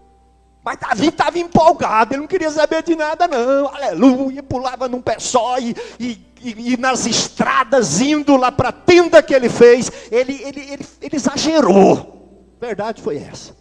Mas 0.64 0.78
Davi 0.78 1.08
estava 1.08 1.38
empolgado, 1.38 2.14
ele 2.14 2.20
não 2.20 2.28
queria 2.28 2.50
saber 2.50 2.82
de 2.82 2.94
nada, 2.94 3.26
não. 3.26 3.68
Aleluia, 3.68 4.42
pulava 4.42 4.88
num 4.88 5.02
pé 5.02 5.18
só 5.18 5.58
e, 5.58 5.74
e 5.98 6.32
e, 6.42 6.72
e 6.72 6.76
nas 6.76 7.06
estradas, 7.06 8.00
indo 8.00 8.36
lá 8.36 8.50
para 8.50 8.70
a 8.70 8.72
tenda 8.72 9.22
que 9.22 9.32
ele 9.32 9.48
fez, 9.48 9.90
ele, 10.10 10.34
ele, 10.42 10.60
ele, 10.60 10.86
ele 11.00 11.16
exagerou. 11.16 12.56
Verdade 12.60 13.00
foi 13.00 13.18
essa. 13.18 13.56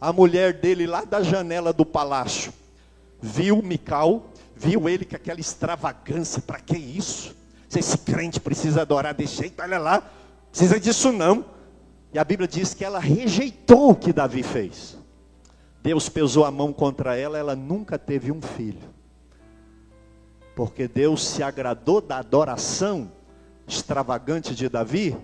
A 0.00 0.12
mulher 0.12 0.54
dele 0.54 0.86
lá 0.86 1.04
da 1.04 1.22
janela 1.22 1.72
do 1.72 1.84
palácio 1.84 2.52
viu 3.20 3.62
Mical, 3.62 4.24
viu 4.56 4.88
ele 4.88 5.04
com 5.04 5.14
aquela 5.14 5.40
extravagância, 5.40 6.40
para 6.40 6.58
que 6.58 6.76
isso? 6.76 7.36
Se 7.68 7.78
esse 7.78 7.98
crente 7.98 8.40
precisa 8.40 8.82
adorar 8.82 9.14
desse 9.14 9.36
jeito, 9.36 9.62
olha 9.62 9.78
lá, 9.78 10.02
precisa 10.50 10.80
disso 10.80 11.12
não. 11.12 11.44
E 12.12 12.18
a 12.18 12.24
Bíblia 12.24 12.48
diz 12.48 12.74
que 12.74 12.84
ela 12.84 12.98
rejeitou 12.98 13.90
o 13.90 13.94
que 13.94 14.12
Davi 14.12 14.42
fez. 14.42 14.96
Deus 15.82 16.08
pesou 16.08 16.44
a 16.44 16.50
mão 16.50 16.72
contra 16.72 17.16
ela, 17.16 17.38
ela 17.38 17.56
nunca 17.56 17.98
teve 17.98 18.30
um 18.30 18.40
filho. 18.40 18.88
Porque 20.54 20.86
Deus 20.86 21.26
se 21.26 21.42
agradou 21.42 22.00
da 22.00 22.18
adoração 22.18 23.10
extravagante 23.66 24.54
de 24.54 24.68
Davi 24.68 25.16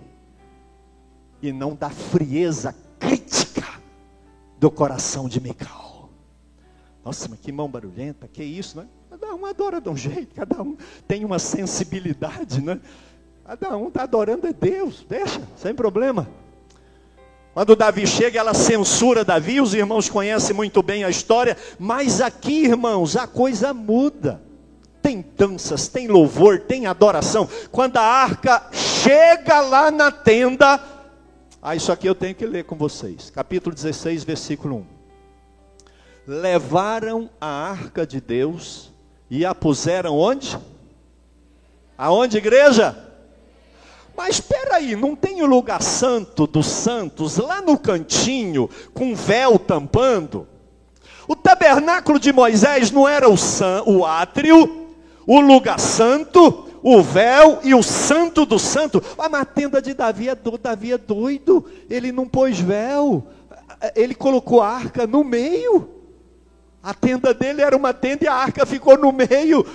e 1.42 1.52
não 1.52 1.74
da 1.74 1.90
frieza 1.90 2.74
crítica 2.98 3.66
do 4.58 4.70
coração 4.70 5.28
de 5.28 5.40
Mical. 5.40 6.08
Nossa, 7.04 7.28
mas 7.28 7.38
que 7.38 7.52
mão 7.52 7.68
barulhenta, 7.68 8.26
que 8.26 8.42
isso, 8.42 8.78
né? 8.78 8.88
Cada 9.10 9.34
um 9.34 9.44
adora 9.46 9.80
de 9.80 9.88
um 9.88 9.96
jeito, 9.96 10.34
cada 10.34 10.62
um 10.62 10.76
tem 11.06 11.24
uma 11.24 11.38
sensibilidade, 11.38 12.60
né? 12.60 12.80
Cada 13.44 13.76
um 13.76 13.88
está 13.88 14.02
adorando 14.02 14.46
a 14.46 14.52
Deus, 14.52 15.04
deixa, 15.08 15.40
sem 15.56 15.74
problema. 15.74 16.28
Quando 17.56 17.74
Davi 17.74 18.06
chega, 18.06 18.38
ela 18.38 18.52
censura 18.52 19.24
Davi, 19.24 19.62
os 19.62 19.72
irmãos 19.72 20.10
conhecem 20.10 20.54
muito 20.54 20.82
bem 20.82 21.04
a 21.04 21.08
história, 21.08 21.56
mas 21.78 22.20
aqui, 22.20 22.64
irmãos, 22.64 23.16
a 23.16 23.26
coisa 23.26 23.72
muda. 23.72 24.42
Tem 25.00 25.24
danças, 25.34 25.88
tem 25.88 26.06
louvor, 26.06 26.60
tem 26.60 26.84
adoração. 26.84 27.48
Quando 27.72 27.96
a 27.96 28.02
arca 28.02 28.68
chega 28.72 29.58
lá 29.62 29.90
na 29.90 30.12
tenda, 30.12 30.78
ah, 31.62 31.74
isso 31.74 31.90
aqui 31.90 32.06
eu 32.06 32.14
tenho 32.14 32.34
que 32.34 32.44
ler 32.44 32.64
com 32.64 32.76
vocês. 32.76 33.30
Capítulo 33.30 33.74
16, 33.74 34.22
versículo 34.22 34.76
1. 34.76 34.86
Levaram 36.26 37.30
a 37.40 37.48
arca 37.48 38.06
de 38.06 38.20
Deus 38.20 38.92
e 39.30 39.46
a 39.46 39.54
puseram 39.54 40.14
onde? 40.14 40.58
Aonde, 41.96 42.36
igreja? 42.36 43.05
Mas 44.16 44.36
espera 44.36 44.76
aí, 44.76 44.96
não 44.96 45.14
tem 45.14 45.42
o 45.42 45.46
lugar 45.46 45.82
santo 45.82 46.46
dos 46.46 46.66
santos 46.66 47.36
lá 47.36 47.60
no 47.60 47.78
cantinho 47.78 48.70
com 48.94 49.14
véu 49.14 49.58
tampando? 49.58 50.48
O 51.28 51.36
tabernáculo 51.36 52.18
de 52.18 52.32
Moisés 52.32 52.90
não 52.90 53.06
era 53.06 53.28
o, 53.28 53.36
san, 53.36 53.82
o 53.84 54.06
átrio, 54.06 54.86
o 55.26 55.40
lugar 55.40 55.78
santo, 55.78 56.66
o 56.82 57.02
véu 57.02 57.58
e 57.62 57.74
o 57.74 57.82
santo 57.82 58.46
do 58.46 58.58
santo. 58.58 59.02
Mas 59.18 59.34
a 59.34 59.44
tenda 59.44 59.82
de 59.82 59.92
Davi 59.92 60.28
é, 60.28 60.34
do, 60.34 60.56
Davi 60.56 60.92
é 60.92 60.98
doido, 60.98 61.64
ele 61.90 62.10
não 62.10 62.26
pôs 62.26 62.58
véu, 62.58 63.26
ele 63.94 64.14
colocou 64.14 64.62
a 64.62 64.68
arca 64.68 65.06
no 65.06 65.22
meio. 65.22 65.90
A 66.82 66.94
tenda 66.94 67.34
dele 67.34 67.60
era 67.60 67.76
uma 67.76 67.92
tenda 67.92 68.24
e 68.24 68.28
a 68.28 68.34
arca 68.34 68.64
ficou 68.64 68.96
no 68.96 69.12
meio. 69.12 69.66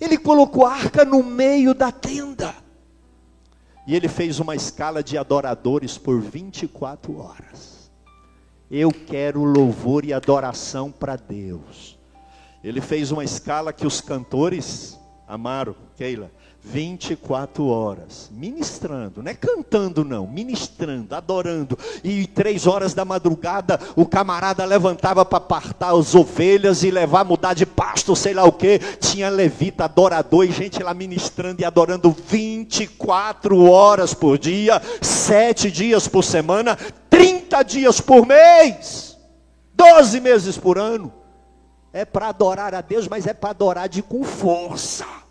Ele 0.00 0.16
colocou 0.16 0.66
a 0.66 0.72
arca 0.72 1.04
no 1.04 1.22
meio 1.22 1.74
da 1.74 1.92
tenda. 1.92 2.65
E 3.86 3.94
ele 3.94 4.08
fez 4.08 4.40
uma 4.40 4.56
escala 4.56 5.02
de 5.02 5.16
adoradores 5.16 5.96
por 5.96 6.20
24 6.20 7.18
horas. 7.18 7.90
Eu 8.68 8.90
quero 8.90 9.44
louvor 9.44 10.04
e 10.04 10.12
adoração 10.12 10.90
para 10.90 11.14
Deus. 11.14 11.96
Ele 12.64 12.80
fez 12.80 13.12
uma 13.12 13.22
escala 13.22 13.72
que 13.72 13.86
os 13.86 14.00
cantores, 14.00 14.98
Amaro, 15.28 15.76
Keila, 15.96 16.32
24 16.68 17.64
horas, 17.68 18.28
ministrando, 18.32 19.22
não 19.22 19.30
é 19.30 19.34
cantando 19.34 20.04
não, 20.04 20.26
ministrando, 20.26 21.14
adorando. 21.14 21.78
E 22.02 22.26
três 22.26 22.66
horas 22.66 22.92
da 22.92 23.04
madrugada, 23.04 23.78
o 23.94 24.04
camarada 24.04 24.64
levantava 24.64 25.24
para 25.24 25.38
apartar 25.38 25.94
as 25.94 26.14
ovelhas 26.14 26.82
e 26.82 26.90
levar, 26.90 27.24
mudar 27.24 27.54
de 27.54 27.64
pasto, 27.64 28.16
sei 28.16 28.34
lá 28.34 28.44
o 28.44 28.52
que. 28.52 28.80
Tinha 28.98 29.28
levita, 29.28 29.84
adorador 29.84 30.44
e 30.44 30.50
gente 30.50 30.82
lá 30.82 30.92
ministrando 30.92 31.62
e 31.62 31.64
adorando 31.64 32.10
24 32.10 33.62
horas 33.70 34.12
por 34.12 34.36
dia, 34.36 34.82
sete 35.00 35.70
dias 35.70 36.08
por 36.08 36.24
semana, 36.24 36.76
30 37.08 37.62
dias 37.62 38.00
por 38.00 38.26
mês, 38.26 39.16
12 39.72 40.20
meses 40.20 40.58
por 40.58 40.78
ano. 40.78 41.12
É 41.92 42.04
para 42.04 42.28
adorar 42.28 42.74
a 42.74 42.80
Deus, 42.80 43.06
mas 43.06 43.24
é 43.24 43.32
para 43.32 43.50
adorar 43.50 43.88
de 43.88 44.02
com 44.02 44.24
força. 44.24 45.25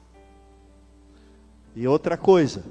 E 1.75 1.87
outra 1.87 2.15
coisa, 2.15 2.63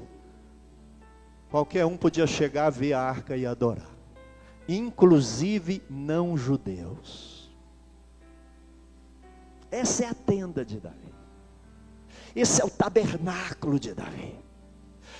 qualquer 1.51 1.85
um 1.85 1.95
podia 1.95 2.25
chegar 2.25 2.71
ver 2.71 2.93
a 2.93 3.01
arca 3.01 3.37
e 3.37 3.45
adorar, 3.45 3.89
inclusive 4.67 5.83
não 5.89 6.35
judeus. 6.35 7.51
Essa 9.69 10.05
é 10.05 10.07
a 10.07 10.13
tenda 10.13 10.65
de 10.65 10.79
Davi. 10.79 11.13
Esse 12.35 12.61
é 12.61 12.65
o 12.65 12.69
tabernáculo 12.69 13.79
de 13.79 13.93
Davi. 13.93 14.35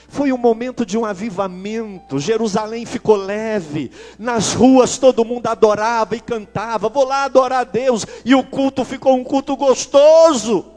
Foi 0.08 0.32
um 0.32 0.38
momento 0.38 0.86
de 0.86 0.98
um 0.98 1.06
avivamento. 1.06 2.20
Jerusalém 2.20 2.86
ficou 2.86 3.16
leve. 3.16 3.92
Nas 4.20 4.54
ruas 4.54 4.98
todo 4.98 5.26
mundo 5.26 5.48
adorava 5.48 6.16
e 6.16 6.22
cantava. 6.22 6.90
Vou 6.90 7.06
lá 7.06 7.26
adorar 7.26 7.62
a 7.62 7.64
Deus. 7.64 8.06
E 8.24 8.36
o 8.36 8.44
culto 8.44 8.84
ficou 8.86 9.16
um 9.16 9.24
culto 9.24 9.56
gostoso. 9.56 10.75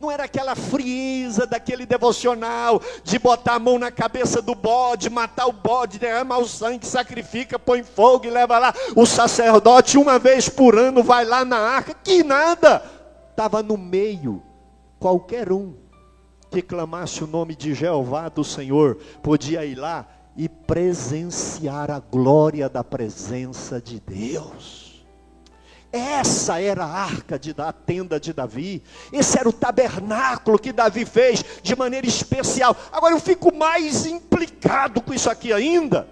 Não 0.00 0.10
era 0.10 0.24
aquela 0.24 0.56
frieza 0.56 1.46
daquele 1.46 1.84
devocional 1.84 2.80
de 3.04 3.18
botar 3.18 3.56
a 3.56 3.58
mão 3.58 3.78
na 3.78 3.90
cabeça 3.90 4.40
do 4.40 4.54
bode, 4.54 5.10
matar 5.10 5.46
o 5.46 5.52
bode, 5.52 5.98
derramar 5.98 6.38
o 6.38 6.48
sangue, 6.48 6.86
sacrifica, 6.86 7.58
põe 7.58 7.82
fogo 7.82 8.24
e 8.24 8.30
leva 8.30 8.58
lá. 8.58 8.72
O 8.96 9.04
sacerdote, 9.04 9.98
uma 9.98 10.18
vez 10.18 10.48
por 10.48 10.78
ano, 10.78 11.02
vai 11.02 11.26
lá 11.26 11.44
na 11.44 11.58
arca. 11.58 11.92
Que 11.92 12.24
nada! 12.24 12.82
Estava 13.30 13.62
no 13.62 13.76
meio. 13.76 14.42
Qualquer 14.98 15.52
um 15.52 15.74
que 16.50 16.62
clamasse 16.62 17.22
o 17.22 17.26
nome 17.26 17.54
de 17.54 17.74
Jeová 17.74 18.30
do 18.30 18.42
Senhor 18.42 18.96
podia 19.22 19.66
ir 19.66 19.74
lá 19.74 20.08
e 20.34 20.48
presenciar 20.48 21.90
a 21.90 22.00
glória 22.00 22.70
da 22.70 22.82
presença 22.82 23.78
de 23.78 24.00
Deus. 24.00 24.89
Essa 25.92 26.60
era 26.60 26.84
a 26.84 27.02
arca 27.02 27.36
de, 27.38 27.52
da 27.52 27.72
tenda 27.72 28.20
de 28.20 28.32
Davi. 28.32 28.82
Esse 29.12 29.38
era 29.38 29.48
o 29.48 29.52
tabernáculo 29.52 30.58
que 30.58 30.72
Davi 30.72 31.04
fez 31.04 31.44
de 31.62 31.74
maneira 31.74 32.06
especial. 32.06 32.76
Agora 32.92 33.14
eu 33.14 33.20
fico 33.20 33.52
mais 33.52 34.06
implicado 34.06 35.00
com 35.00 35.12
isso 35.12 35.28
aqui 35.28 35.52
ainda. 35.52 36.08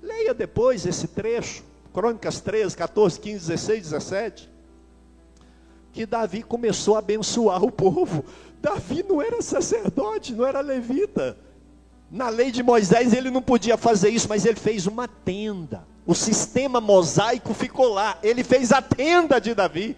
Leia 0.00 0.32
depois 0.32 0.86
esse 0.86 1.08
trecho, 1.08 1.64
Crônicas 1.92 2.40
13, 2.40 2.76
14, 2.76 3.18
15, 3.18 3.48
16, 3.48 3.82
17. 3.82 4.50
Que 5.92 6.06
Davi 6.06 6.42
começou 6.42 6.94
a 6.94 7.00
abençoar 7.00 7.64
o 7.64 7.72
povo. 7.72 8.24
Davi 8.62 9.04
não 9.08 9.20
era 9.20 9.42
sacerdote, 9.42 10.32
não 10.32 10.46
era 10.46 10.60
levita. 10.60 11.36
Na 12.08 12.28
lei 12.28 12.52
de 12.52 12.62
Moisés 12.62 13.12
ele 13.12 13.30
não 13.30 13.42
podia 13.42 13.76
fazer 13.76 14.10
isso, 14.10 14.28
mas 14.28 14.44
ele 14.44 14.58
fez 14.58 14.86
uma 14.86 15.08
tenda. 15.08 15.89
O 16.06 16.14
sistema 16.14 16.80
mosaico 16.80 17.54
ficou 17.54 17.88
lá. 17.88 18.18
Ele 18.22 18.42
fez 18.42 18.72
a 18.72 18.82
tenda 18.82 19.40
de 19.40 19.54
Davi. 19.54 19.96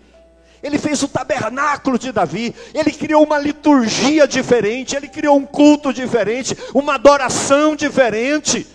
Ele 0.63 0.79
fez 0.79 1.03
o 1.03 1.09
tabernáculo 1.09 1.99
de 1.99 2.13
Davi. 2.13 2.55
Ele 2.73 2.93
criou 2.93 3.25
uma 3.25 3.39
liturgia 3.39 4.27
diferente. 4.27 4.95
Ele 4.95 5.09
criou 5.09 5.37
um 5.37 5.47
culto 5.47 5.93
diferente. 5.93 6.57
Uma 6.75 6.95
adoração 6.95 7.75
diferente. 7.75 8.67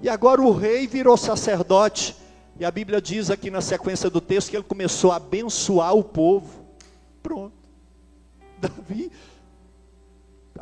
E 0.00 0.08
agora 0.08 0.40
o 0.40 0.52
rei 0.52 0.86
virou 0.86 1.16
sacerdote. 1.16 2.16
E 2.58 2.64
a 2.64 2.70
Bíblia 2.70 3.00
diz 3.00 3.30
aqui 3.30 3.50
na 3.50 3.60
sequência 3.60 4.10
do 4.10 4.20
texto 4.20 4.50
que 4.50 4.56
ele 4.56 4.64
começou 4.64 5.12
a 5.12 5.16
abençoar 5.16 5.94
o 5.94 6.04
povo. 6.04 6.64
Pronto. 7.22 7.54
Davi 8.58 9.10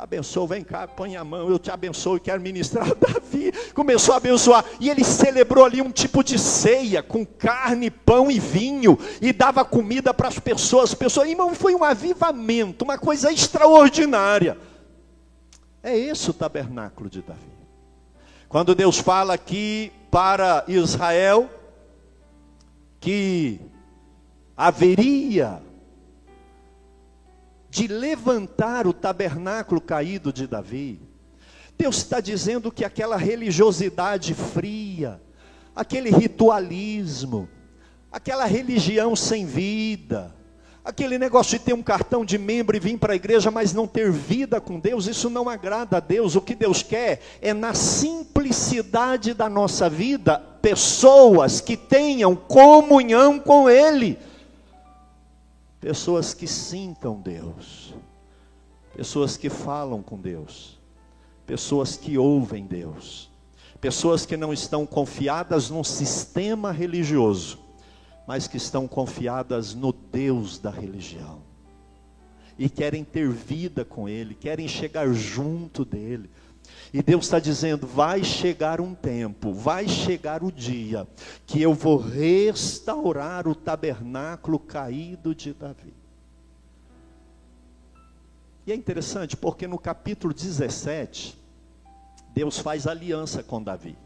abençoa, 0.01 0.47
vem 0.47 0.63
cá, 0.63 0.87
põe 0.87 1.15
a 1.15 1.23
mão, 1.23 1.47
eu 1.47 1.59
te 1.59 1.69
abençoo 1.69 2.17
e 2.17 2.19
quero 2.19 2.41
ministrar. 2.41 2.87
Davi 2.97 3.51
começou 3.75 4.15
a 4.15 4.17
abençoar, 4.17 4.65
e 4.79 4.89
ele 4.89 5.03
celebrou 5.03 5.63
ali 5.63 5.79
um 5.79 5.91
tipo 5.91 6.23
de 6.23 6.39
ceia, 6.39 7.03
com 7.03 7.23
carne, 7.23 7.91
pão 7.91 8.31
e 8.31 8.39
vinho, 8.39 8.97
e 9.21 9.31
dava 9.31 9.63
comida 9.63 10.11
para 10.11 10.27
as 10.27 10.39
pessoas. 10.39 10.95
pessoas, 10.95 11.29
irmão, 11.29 11.53
foi 11.53 11.75
um 11.75 11.83
avivamento, 11.83 12.83
uma 12.83 12.97
coisa 12.97 13.31
extraordinária. 13.31 14.57
É 15.83 15.95
esse 15.95 16.31
o 16.31 16.33
tabernáculo 16.33 17.07
de 17.07 17.21
Davi. 17.21 17.39
Quando 18.49 18.73
Deus 18.73 18.97
fala 18.97 19.35
aqui 19.35 19.91
para 20.09 20.63
Israel, 20.67 21.47
que 22.99 23.61
haveria 24.57 25.61
de 27.71 27.87
levantar 27.87 28.85
o 28.85 28.93
tabernáculo 28.93 29.81
caído 29.81 30.31
de 30.31 30.45
Davi. 30.45 31.01
Deus 31.77 31.97
está 31.97 32.19
dizendo 32.19 32.71
que 32.71 32.85
aquela 32.85 33.15
religiosidade 33.15 34.35
fria, 34.35 35.19
aquele 35.73 36.11
ritualismo, 36.11 37.49
aquela 38.11 38.45
religião 38.45 39.15
sem 39.15 39.45
vida, 39.45 40.35
Aquele 40.83 41.19
negócio 41.19 41.59
de 41.59 41.63
ter 41.63 41.73
um 41.73 41.83
cartão 41.83 42.25
de 42.25 42.39
membro 42.39 42.75
e 42.75 42.79
vir 42.79 42.97
para 42.97 43.13
a 43.13 43.15
igreja, 43.15 43.51
mas 43.51 43.71
não 43.71 43.85
ter 43.85 44.11
vida 44.11 44.59
com 44.59 44.79
Deus, 44.79 45.05
isso 45.05 45.29
não 45.29 45.47
agrada 45.47 45.97
a 45.97 45.99
Deus. 45.99 46.35
O 46.35 46.41
que 46.41 46.55
Deus 46.55 46.81
quer 46.81 47.21
é, 47.39 47.53
na 47.53 47.75
simplicidade 47.75 49.35
da 49.35 49.47
nossa 49.47 49.87
vida, 49.87 50.39
pessoas 50.59 51.61
que 51.61 51.77
tenham 51.77 52.35
comunhão 52.35 53.37
com 53.37 53.69
Ele, 53.69 54.17
pessoas 55.81 56.33
que 56.33 56.47
sintam 56.47 57.19
Deus, 57.19 57.93
pessoas 58.95 59.35
que 59.35 59.49
falam 59.49 60.01
com 60.01 60.17
Deus, 60.17 60.79
pessoas 61.45 61.97
que 61.97 62.17
ouvem 62.17 62.65
Deus, 62.65 63.29
pessoas 63.81 64.25
que 64.25 64.37
não 64.37 64.53
estão 64.53 64.85
confiadas 64.85 65.69
num 65.69 65.83
sistema 65.83 66.71
religioso 66.71 67.59
mas 68.31 68.47
que 68.47 68.55
estão 68.55 68.87
confiadas 68.87 69.73
no 69.73 69.91
Deus 69.91 70.57
da 70.57 70.69
religião. 70.69 71.41
E 72.57 72.69
querem 72.69 73.03
ter 73.03 73.29
vida 73.29 73.83
com 73.83 74.07
Ele, 74.07 74.33
querem 74.33 74.69
chegar 74.69 75.11
junto 75.11 75.83
dEle. 75.83 76.29
E 76.93 77.01
Deus 77.01 77.25
está 77.25 77.39
dizendo: 77.39 77.87
vai 77.87 78.23
chegar 78.23 78.81
um 78.81 78.93
tempo, 78.93 79.53
vai 79.53 79.87
chegar 79.87 80.43
o 80.43 80.51
dia, 80.51 81.07
que 81.45 81.61
eu 81.61 81.73
vou 81.73 81.97
restaurar 81.97 83.47
o 83.47 83.55
tabernáculo 83.55 84.59
caído 84.59 85.33
de 85.33 85.53
Davi. 85.53 85.93
E 88.65 88.71
é 88.71 88.75
interessante 88.75 89.35
porque 89.37 89.67
no 89.67 89.79
capítulo 89.79 90.33
17, 90.33 91.37
Deus 92.33 92.59
faz 92.59 92.85
aliança 92.85 93.41
com 93.41 93.63
Davi. 93.63 93.97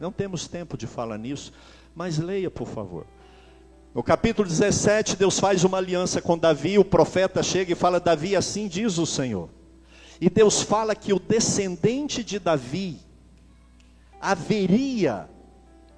Não 0.00 0.12
temos 0.12 0.46
tempo 0.46 0.76
de 0.76 0.86
falar 0.86 1.18
nisso, 1.18 1.52
mas 1.94 2.18
leia, 2.18 2.50
por 2.50 2.68
favor. 2.68 3.04
No 3.92 4.02
capítulo 4.02 4.48
17, 4.48 5.16
Deus 5.16 5.40
faz 5.40 5.64
uma 5.64 5.78
aliança 5.78 6.22
com 6.22 6.38
Davi, 6.38 6.78
o 6.78 6.84
profeta 6.84 7.42
chega 7.42 7.72
e 7.72 7.74
fala: 7.74 7.98
Davi, 7.98 8.36
assim 8.36 8.68
diz 8.68 8.98
o 8.98 9.04
Senhor. 9.04 9.57
E 10.20 10.28
Deus 10.28 10.62
fala 10.62 10.94
que 10.94 11.12
o 11.12 11.18
descendente 11.18 12.24
de 12.24 12.38
Davi 12.38 12.98
haveria 14.20 15.28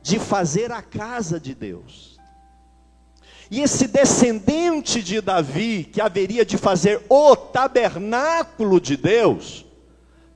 de 0.02 0.18
fazer 0.18 0.70
a 0.72 0.82
casa 0.82 1.40
de 1.40 1.54
Deus. 1.54 2.18
E 3.50 3.60
esse 3.60 3.88
descendente 3.88 5.02
de 5.02 5.20
Davi, 5.20 5.84
que 5.84 6.00
haveria 6.00 6.44
de 6.44 6.56
fazer 6.56 7.04
o 7.08 7.34
tabernáculo 7.34 8.80
de 8.80 8.96
Deus, 8.96 9.66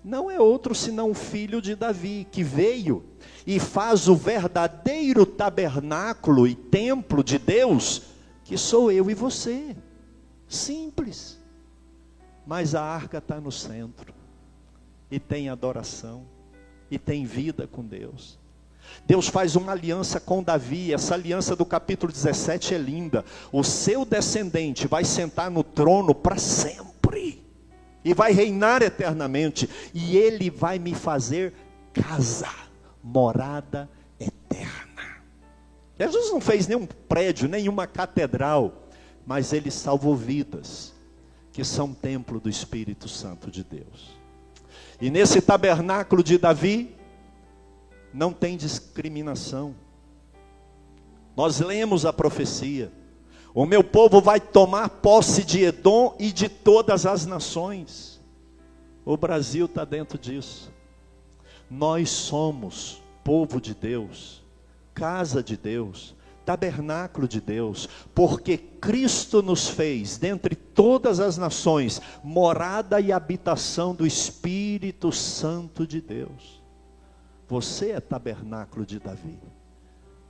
não 0.05 0.31
é 0.31 0.41
outro 0.41 0.75
senão 0.75 1.13
o 1.13 1.15
filho 1.15 1.63
de 1.63 1.77
Davi, 1.77 2.27
que 2.31 2.43
veio 2.43 3.05
e 3.47 3.61
faz 3.61 4.09
o 4.09 4.17
verdadeiro 4.17 5.25
tabernáculo 5.25 6.47
e 6.47 6.55
templo 6.55 7.23
de 7.23 7.39
Deus, 7.39 8.03
que 8.43 8.59
sou 8.59 8.91
eu 8.91 9.11
e 9.11 9.15
você. 9.15 9.77
Simples. 10.49 11.39
Mas 12.47 12.75
a 12.75 12.83
arca 12.83 13.19
está 13.19 13.41
no 13.41 13.51
centro, 13.51 14.13
e 15.11 15.19
tem 15.19 15.49
adoração, 15.49 16.25
e 16.91 16.99
tem 16.99 17.25
vida 17.25 17.67
com 17.67 17.83
Deus. 17.83 18.39
Deus 19.07 19.29
faz 19.29 19.57
uma 19.57 19.73
aliança 19.73 20.21
com 20.21 20.43
Davi, 20.43 20.93
essa 20.93 21.15
aliança 21.15 21.57
do 21.57 21.65
capítulo 21.65 22.13
17 22.13 22.75
é 22.75 22.79
linda. 22.79 23.25
O 23.51 23.63
seu 23.63 24.05
descendente 24.05 24.87
vai 24.87 25.05
sentar 25.05 25.51
no 25.51 25.63
trono 25.63 26.15
para 26.15 26.37
sempre, 26.39 27.43
e 28.05 28.13
vai 28.13 28.33
reinar 28.33 28.83
eternamente, 28.83 29.69
e 29.93 30.17
ele 30.17 30.51
vai 30.51 30.79
me 30.79 30.95
fazer 30.95 31.55
casa 31.93 32.51
morada 33.03 33.89
eterna. 34.19 35.23
Jesus 35.99 36.31
não 36.31 36.41
fez 36.41 36.67
nenhum 36.67 36.87
prédio, 36.87 37.49
nenhuma 37.49 37.87
catedral, 37.87 38.89
mas 39.27 39.53
ele 39.53 39.71
salvou 39.71 40.17
vidas, 40.17 40.94
que 41.55 41.63
são 41.63 41.95
templo 41.95 42.41
do 42.41 42.51
Espírito 42.51 43.09
Santo 43.09 43.49
de 43.49 43.63
Deus. 43.63 44.19
E 45.01 45.09
nesse 45.09 45.41
tabernáculo 45.41 46.21
de 46.21 46.37
Davi, 46.37 46.97
não 48.13 48.33
tem 48.33 48.57
discriminação. 48.57 49.73
Nós 51.37 51.61
lemos 51.61 52.05
a 52.05 52.13
profecia. 52.13 52.93
O 53.55 53.65
meu 53.67 53.85
povo 53.85 54.21
vai 54.21 54.41
tomar 54.41 54.89
posse 54.89 55.45
de 55.45 55.63
Edom 55.63 56.17
e 56.19 56.33
de 56.33 56.49
todas 56.49 57.07
as 57.07 57.25
nações. 57.25 58.21
O 59.05 59.17
Brasil 59.17 59.67
está 59.67 59.85
dentro 59.85 60.19
disso. 60.19 60.73
Nós 61.71 62.11
somos 62.11 63.01
povo 63.23 63.61
de 63.61 63.75
Deus, 63.75 64.43
casa 64.93 65.41
de 65.41 65.57
Deus, 65.57 66.17
tabernáculo 66.45 67.27
de 67.27 67.41
Deus, 67.41 67.89
porque 68.15 68.57
Cristo 68.57 69.43
nos 69.43 69.69
fez, 69.69 70.19
dentre 70.19 70.55
todas 70.55 71.21
as 71.21 71.37
nações, 71.37 72.01
morada 72.23 73.01
e 73.01 73.13
habitação 73.13 73.95
do 73.95 74.07
Espírito 74.07 75.11
Santo 75.11 75.87
de 75.87 76.01
Deus. 76.01 76.63
Você 77.49 77.91
é 77.91 78.01
tabernáculo 78.01 78.85
de 78.85 78.99
Davi, 78.99 79.39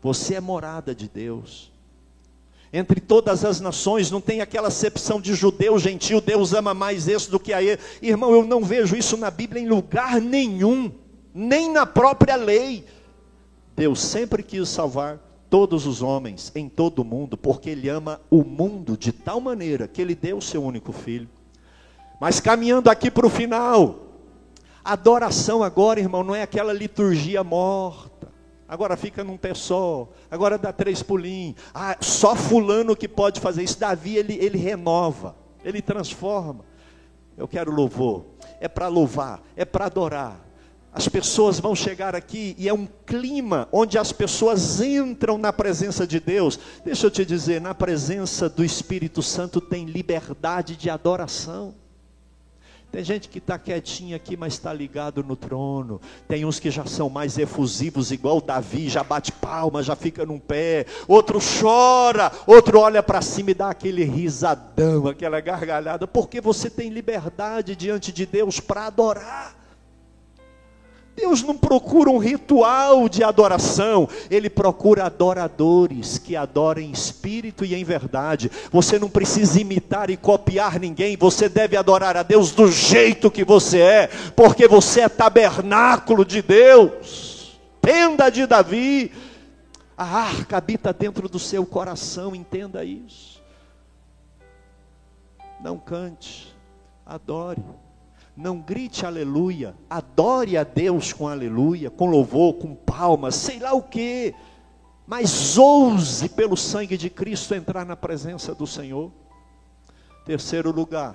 você 0.00 0.35
é 0.35 0.40
morada 0.40 0.94
de 0.94 1.09
Deus. 1.09 1.72
Entre 2.72 3.00
todas 3.00 3.44
as 3.44 3.61
nações, 3.61 4.11
não 4.11 4.20
tem 4.20 4.40
aquela 4.40 4.66
acepção 4.66 5.20
de 5.20 5.33
judeu, 5.35 5.79
gentil, 5.79 6.20
Deus 6.20 6.53
ama 6.53 6.74
mais 6.74 7.07
esse 7.07 7.31
do 7.31 7.38
que 7.38 7.53
a 7.53 7.62
ele. 7.62 7.81
Irmão, 8.03 8.33
eu 8.33 8.44
não 8.44 8.64
vejo 8.64 8.96
isso 8.96 9.16
na 9.16 9.31
Bíblia 9.31 9.62
em 9.62 9.68
lugar 9.68 10.20
nenhum 10.20 10.90
nem 11.35 11.70
na 11.72 11.85
própria 11.85 12.37
lei. 12.37 12.85
Deus 13.74 14.00
sempre 14.00 14.42
quis 14.42 14.68
salvar 14.68 15.18
todos 15.54 15.86
os 15.86 16.02
homens 16.02 16.50
em 16.56 16.68
todo 16.68 16.98
o 16.98 17.04
mundo, 17.04 17.36
porque 17.36 17.70
Ele 17.70 17.88
ama 17.88 18.20
o 18.28 18.42
mundo 18.42 18.96
de 18.96 19.12
tal 19.12 19.40
maneira 19.40 19.86
que 19.86 20.02
Ele 20.02 20.12
deu 20.12 20.38
o 20.38 20.42
seu 20.42 20.60
único 20.60 20.90
filho. 20.90 21.28
Mas 22.20 22.40
caminhando 22.40 22.90
aqui 22.90 23.08
para 23.08 23.24
o 23.24 23.30
final, 23.30 24.00
adoração 24.84 25.62
agora, 25.62 26.00
irmão, 26.00 26.24
não 26.24 26.34
é 26.34 26.42
aquela 26.42 26.72
liturgia 26.72 27.44
morta. 27.44 28.26
Agora 28.68 28.96
fica 28.96 29.22
num 29.22 29.36
pé 29.36 29.54
só, 29.54 30.08
agora 30.28 30.58
dá 30.58 30.72
três 30.72 31.04
pulinhos. 31.04 31.54
Ah, 31.72 31.96
só 32.00 32.34
fulano 32.34 32.96
que 32.96 33.06
pode 33.06 33.38
fazer 33.38 33.62
isso. 33.62 33.78
Davi, 33.78 34.16
ele, 34.16 34.34
ele 34.44 34.58
renova, 34.58 35.36
ele 35.64 35.80
transforma. 35.80 36.64
Eu 37.36 37.46
quero 37.46 37.70
louvor, 37.70 38.24
é 38.60 38.66
para 38.66 38.88
louvar, 38.88 39.40
é 39.54 39.64
para 39.64 39.86
adorar, 39.86 40.43
as 40.94 41.09
pessoas 41.09 41.59
vão 41.59 41.74
chegar 41.74 42.14
aqui 42.14 42.54
e 42.57 42.68
é 42.68 42.72
um 42.72 42.87
clima 43.04 43.68
onde 43.72 43.98
as 43.98 44.12
pessoas 44.12 44.80
entram 44.80 45.37
na 45.37 45.52
presença 45.52 46.07
de 46.07 46.20
Deus. 46.20 46.57
Deixa 46.85 47.09
eu 47.09 47.11
te 47.11 47.24
dizer, 47.24 47.61
na 47.61 47.74
presença 47.74 48.48
do 48.48 48.64
Espírito 48.64 49.20
Santo 49.20 49.61
tem 49.61 49.87
liberdade 49.87 50.76
de 50.76 50.88
adoração. 50.88 51.74
Tem 52.92 53.02
gente 53.02 53.28
que 53.28 53.38
está 53.38 53.59
quietinha 53.59 54.14
aqui, 54.14 54.37
mas 54.37 54.52
está 54.52 54.72
ligado 54.72 55.24
no 55.24 55.35
trono. 55.35 56.00
Tem 56.28 56.44
uns 56.44 56.61
que 56.61 56.70
já 56.70 56.87
são 56.87 57.11
mais 57.11 57.38
efusivos, 57.38 58.12
igual 58.12 58.40
Davi, 58.40 58.88
já 58.88 59.02
bate 59.02 59.33
palma, 59.33 59.83
já 59.83 59.96
fica 59.96 60.24
num 60.24 60.38
pé. 60.38 60.87
Outro 61.09 61.40
chora, 61.40 62.30
outro 62.46 62.78
olha 62.78 63.02
para 63.02 63.20
cima 63.20 63.50
e 63.50 63.54
dá 63.54 63.68
aquele 63.68 64.04
risadão, 64.04 65.09
aquela 65.09 65.40
gargalhada, 65.40 66.07
porque 66.07 66.40
você 66.40 66.70
tem 66.70 66.88
liberdade 66.88 67.74
diante 67.74 68.12
de 68.12 68.24
Deus 68.24 68.61
para 68.61 68.87
adorar. 68.87 69.63
Deus 71.16 71.42
não 71.42 71.57
procura 71.57 72.11
um 72.11 72.18
ritual 72.18 73.09
de 73.09 73.22
adoração, 73.22 74.09
Ele 74.29 74.50
procura 74.50 75.05
adoradores 75.05 76.18
que 76.18 76.35
adorem 76.35 76.88
em 76.88 76.92
espírito 76.92 77.64
e 77.64 77.74
em 77.74 77.85
verdade. 77.85 78.51
Você 78.72 78.99
não 78.99 79.09
precisa 79.09 79.61
imitar 79.61 80.11
e 80.11 80.16
copiar 80.16 80.80
ninguém, 80.80 81.16
você 81.16 81.49
deve 81.49 81.76
adorar 81.76 82.16
a 82.16 82.22
Deus 82.22 82.51
do 82.51 82.70
jeito 82.70 83.30
que 83.30 83.45
você 83.45 83.78
é, 83.80 84.07
porque 84.34 84.66
você 84.66 85.03
é 85.03 85.09
tabernáculo 85.09 86.24
de 86.24 86.43
Deus, 86.43 87.59
tenda 87.80 88.28
de 88.30 88.47
Davi. 88.47 89.12
A 89.97 90.05
arca 90.05 90.57
habita 90.57 90.93
dentro 90.93 91.28
do 91.28 91.38
seu 91.38 91.64
coração, 91.64 92.34
entenda 92.34 92.84
isso. 92.84 93.41
Não 95.61 95.78
cante, 95.78 96.53
adore. 97.07 97.62
Não 98.37 98.61
grite 98.61 99.07
aleluia, 99.07 99.76
adore 99.89 100.57
a 100.57 100.64
Deus 100.64 101.12
com 101.12 101.28
aleluia, 101.28 101.89
com 101.89 102.07
louvor, 102.07 102.55
com 102.55 102.74
palmas, 102.74 103.37
sei 103.37 103.61
lá 103.61 103.72
o 103.72 103.82
que, 103.82 104.35
mas 105.07 105.57
ouse 105.57 106.28
pelo 106.28 106.57
sangue 106.57 106.97
de 106.97 107.09
Cristo 107.09 107.55
entrar 107.55 107.87
na 107.87 107.95
presença 107.95 108.53
do 108.53 108.66
Senhor. 108.66 109.12
Terceiro 110.24 110.72
lugar, 110.72 111.14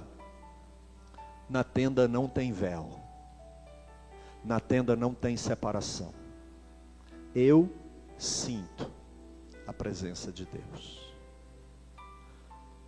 na 1.49 1.61
tenda 1.61 2.07
não 2.07 2.25
tem 2.25 2.53
véu, 2.53 2.89
na 4.45 4.61
tenda 4.61 4.95
não 4.95 5.13
tem 5.13 5.35
separação. 5.35 6.13
Eu 7.35 7.69
sinto 8.17 8.89
a 9.67 9.73
presença 9.73 10.31
de 10.31 10.45
Deus. 10.45 11.13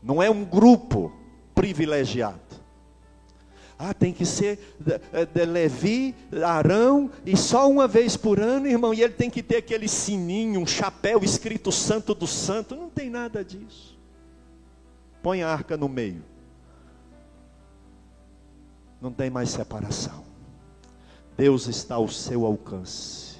Não 0.01 0.23
é 0.23 0.29
um 0.29 0.45
grupo 0.45 1.11
privilegiado 1.53 2.60
ah, 3.83 3.95
tem 3.95 4.13
que 4.13 4.27
ser 4.27 4.59
de, 4.79 4.93
eh, 5.11 5.25
de 5.25 5.43
Levi, 5.43 6.13
Arão, 6.45 7.09
e 7.25 7.35
só 7.35 7.67
uma 7.67 7.87
vez 7.87 8.15
por 8.15 8.39
ano, 8.39 8.67
irmão, 8.67 8.93
e 8.93 9.01
ele 9.01 9.13
tem 9.13 9.27
que 9.27 9.41
ter 9.41 9.57
aquele 9.57 9.87
sininho, 9.87 10.59
um 10.59 10.67
chapéu 10.67 11.23
escrito 11.23 11.71
Santo 11.71 12.13
do 12.13 12.27
Santo. 12.27 12.75
Não 12.75 12.91
tem 12.91 13.09
nada 13.09 13.43
disso. 13.43 13.97
Põe 15.23 15.41
a 15.41 15.49
arca 15.49 15.75
no 15.75 15.89
meio. 15.89 16.23
Não 19.01 19.11
tem 19.11 19.31
mais 19.31 19.49
separação. 19.49 20.23
Deus 21.35 21.67
está 21.67 21.95
ao 21.95 22.07
seu 22.07 22.45
alcance. 22.45 23.37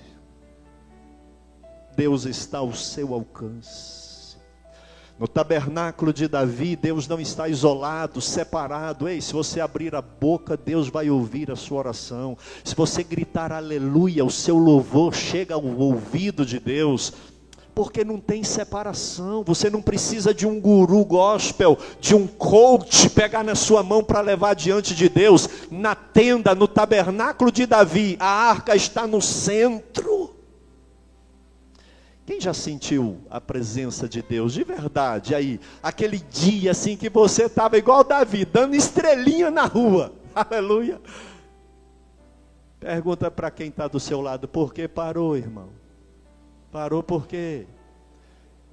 Deus 1.95 2.25
está 2.25 2.57
ao 2.57 2.73
seu 2.73 3.13
alcance. 3.13 4.10
No 5.21 5.27
tabernáculo 5.27 6.11
de 6.11 6.27
Davi, 6.27 6.75
Deus 6.75 7.07
não 7.07 7.19
está 7.19 7.47
isolado, 7.47 8.19
separado. 8.19 9.07
Ei, 9.07 9.21
se 9.21 9.31
você 9.31 9.61
abrir 9.61 9.93
a 9.93 10.01
boca, 10.01 10.57
Deus 10.57 10.89
vai 10.89 11.11
ouvir 11.11 11.51
a 11.51 11.55
sua 11.55 11.77
oração. 11.77 12.35
Se 12.63 12.73
você 12.73 13.03
gritar 13.03 13.51
aleluia, 13.51 14.25
o 14.25 14.31
seu 14.31 14.57
louvor 14.57 15.13
chega 15.13 15.53
ao 15.53 15.63
ouvido 15.63 16.43
de 16.43 16.59
Deus. 16.59 17.13
Porque 17.75 18.03
não 18.03 18.19
tem 18.19 18.43
separação. 18.43 19.43
Você 19.43 19.69
não 19.69 19.79
precisa 19.79 20.33
de 20.33 20.47
um 20.47 20.59
guru 20.59 21.05
gospel, 21.05 21.77
de 21.99 22.15
um 22.15 22.25
coach 22.25 23.07
pegar 23.11 23.43
na 23.43 23.53
sua 23.53 23.83
mão 23.83 24.03
para 24.03 24.21
levar 24.21 24.55
diante 24.55 24.95
de 24.95 25.07
Deus. 25.07 25.47
Na 25.69 25.93
tenda, 25.93 26.55
no 26.55 26.67
tabernáculo 26.67 27.51
de 27.51 27.67
Davi, 27.67 28.17
a 28.19 28.25
arca 28.25 28.75
está 28.75 29.05
no 29.05 29.21
centro. 29.21 30.30
Quem 32.31 32.39
já 32.39 32.53
sentiu 32.53 33.17
a 33.29 33.41
presença 33.41 34.07
de 34.07 34.21
Deus 34.21 34.53
de 34.53 34.63
verdade 34.63 35.35
aí? 35.35 35.59
Aquele 35.83 36.17
dia 36.17 36.71
assim 36.71 36.95
que 36.95 37.09
você 37.09 37.43
estava 37.43 37.77
igual 37.77 38.05
Davi, 38.05 38.45
dando 38.45 38.73
estrelinha 38.73 39.51
na 39.51 39.65
rua. 39.65 40.13
Aleluia. 40.33 41.01
Pergunta 42.79 43.29
para 43.29 43.51
quem 43.51 43.67
está 43.67 43.85
do 43.85 43.99
seu 43.99 44.21
lado: 44.21 44.47
por 44.47 44.73
que 44.73 44.87
parou, 44.87 45.35
irmão? 45.35 45.71
Parou 46.71 47.03
por 47.03 47.27
quê? 47.27 47.67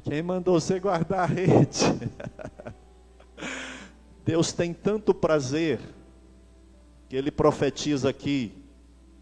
Quem 0.04 0.22
mandou 0.22 0.60
você 0.60 0.78
guardar 0.78 1.24
a 1.24 1.26
rede? 1.26 1.84
Deus 4.24 4.52
tem 4.52 4.72
tanto 4.72 5.12
prazer 5.12 5.80
que 7.08 7.16
ele 7.16 7.32
profetiza 7.32 8.08
aqui: 8.08 8.52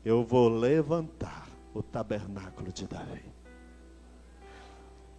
eu 0.04 0.22
vou 0.22 0.50
levantar 0.50 1.48
o 1.72 1.82
tabernáculo 1.82 2.70
de 2.70 2.86
Davi 2.86 3.35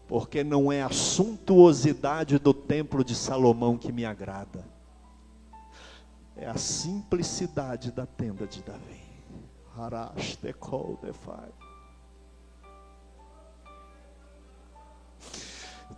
porque 0.08 0.44
não 0.44 0.72
é 0.72 0.82
a 0.82 0.90
suntuosidade 0.90 2.40
do 2.40 2.54
templo 2.54 3.04
de 3.04 3.14
Salomão 3.14 3.78
que 3.78 3.92
me 3.92 4.06
agrada, 4.06 4.66
é 6.36 6.48
a 6.48 6.58
simplicidade 6.58 7.92
da 7.92 8.06
tenda 8.06 8.48
de 8.48 8.62
Davi. 8.62 9.02
Harash 9.76 10.38
dekol 10.38 10.98
defai. 11.02 11.52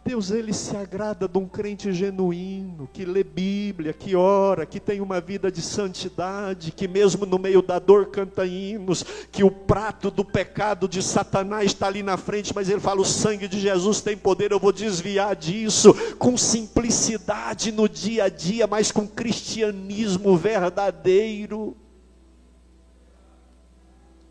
Deus 0.06 0.32
ele 0.32 0.54
se 0.54 0.76
agrada 0.76 1.28
de 1.28 1.38
um 1.38 1.48
crente 1.48 1.92
genuíno, 1.92 2.90
que 2.92 3.06
lê 3.06 3.24
Bíblia, 3.24 3.94
que 3.94 4.16
ora, 4.16 4.66
que 4.66 4.80
tem 4.80 5.02
uma 5.02 5.20
vida 5.20 5.52
de 5.52 5.62
santidade, 5.62 6.72
que 6.72 6.88
mesmo 6.88 7.26
no 7.26 7.38
meio 7.38 7.62
da 7.62 7.78
dor 7.78 8.08
canta 8.08 8.46
hinos, 8.46 9.04
que 9.32 9.44
o 9.44 9.52
prato 9.52 10.10
do 10.10 10.24
pecado 10.24 10.88
de 10.88 11.04
Satanás 11.04 11.68
está 11.68 11.88
ali 11.88 12.02
na 12.02 12.18
frente, 12.18 12.54
mas 12.56 12.70
ele 12.70 12.80
fala: 12.80 13.02
o 13.02 13.06
sangue 13.06 13.48
de 13.48 13.60
Jesus 13.60 14.02
tem 14.02 14.18
poder, 14.18 14.52
eu 14.52 14.60
vou 14.60 14.72
desviar 14.72 15.36
disso, 15.36 15.94
com 16.18 16.38
simplicidade 16.38 17.72
no 17.72 17.88
dia 17.88 18.26
a 18.26 18.30
dia, 18.30 18.66
mas 18.66 18.92
com 18.92 19.08
cristianismo 19.08 20.36
verdadeiro. 20.38 21.76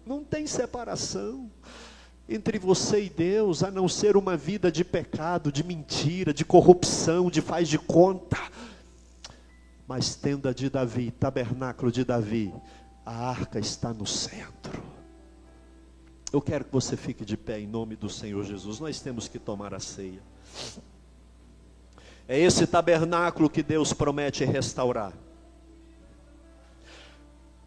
Não 0.05 0.25
tem 0.25 0.47
separação 0.47 1.51
entre 2.29 2.59
você 2.59 3.05
e 3.05 3.09
Deus, 3.09 3.63
a 3.63 3.71
não 3.71 3.89
ser 3.89 4.17
uma 4.17 4.37
vida 4.37 4.71
de 4.71 4.85
pecado, 4.85 5.51
de 5.51 5.65
mentira, 5.65 6.35
de 6.35 6.45
corrupção, 6.45 7.31
de 7.31 7.41
faz 7.41 7.69
de 7.69 7.79
conta. 7.79 8.37
Mas 9.87 10.15
tenda 10.15 10.53
de 10.53 10.69
Davi, 10.69 11.11
tabernáculo 11.11 11.91
de 11.91 12.05
Davi, 12.05 12.53
a 13.07 13.31
arca 13.31 13.59
está 13.59 13.95
no 13.95 14.07
centro. 14.07 14.83
Eu 16.31 16.43
quero 16.43 16.67
que 16.67 16.73
você 16.73 16.95
fique 16.95 17.25
de 17.25 17.39
pé 17.39 17.61
em 17.61 17.67
nome 17.67 17.97
do 17.97 18.11
Senhor 18.11 18.45
Jesus. 18.45 18.79
Nós 18.79 19.01
temos 19.01 19.27
que 19.27 19.39
tomar 19.39 19.73
a 19.73 19.81
ceia. 19.81 20.21
É 22.29 22.39
esse 22.39 22.67
tabernáculo 22.67 23.49
que 23.49 23.63
Deus 23.63 23.95
promete 23.95 24.45
restaurar. 24.45 25.15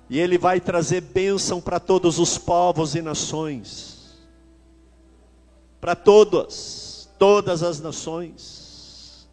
E 0.07 0.19
Ele 0.19 0.37
vai 0.37 0.61
trazer 0.61 1.01
bênção 1.01 1.59
para 1.59 1.79
todos 1.79 2.19
os 2.19 2.37
povos 2.37 2.93
e 2.93 3.01
nações 3.01 3.90
para 5.81 5.95
todas, 5.95 7.09
todas 7.17 7.63
as 7.63 7.81
nações. 7.81 9.27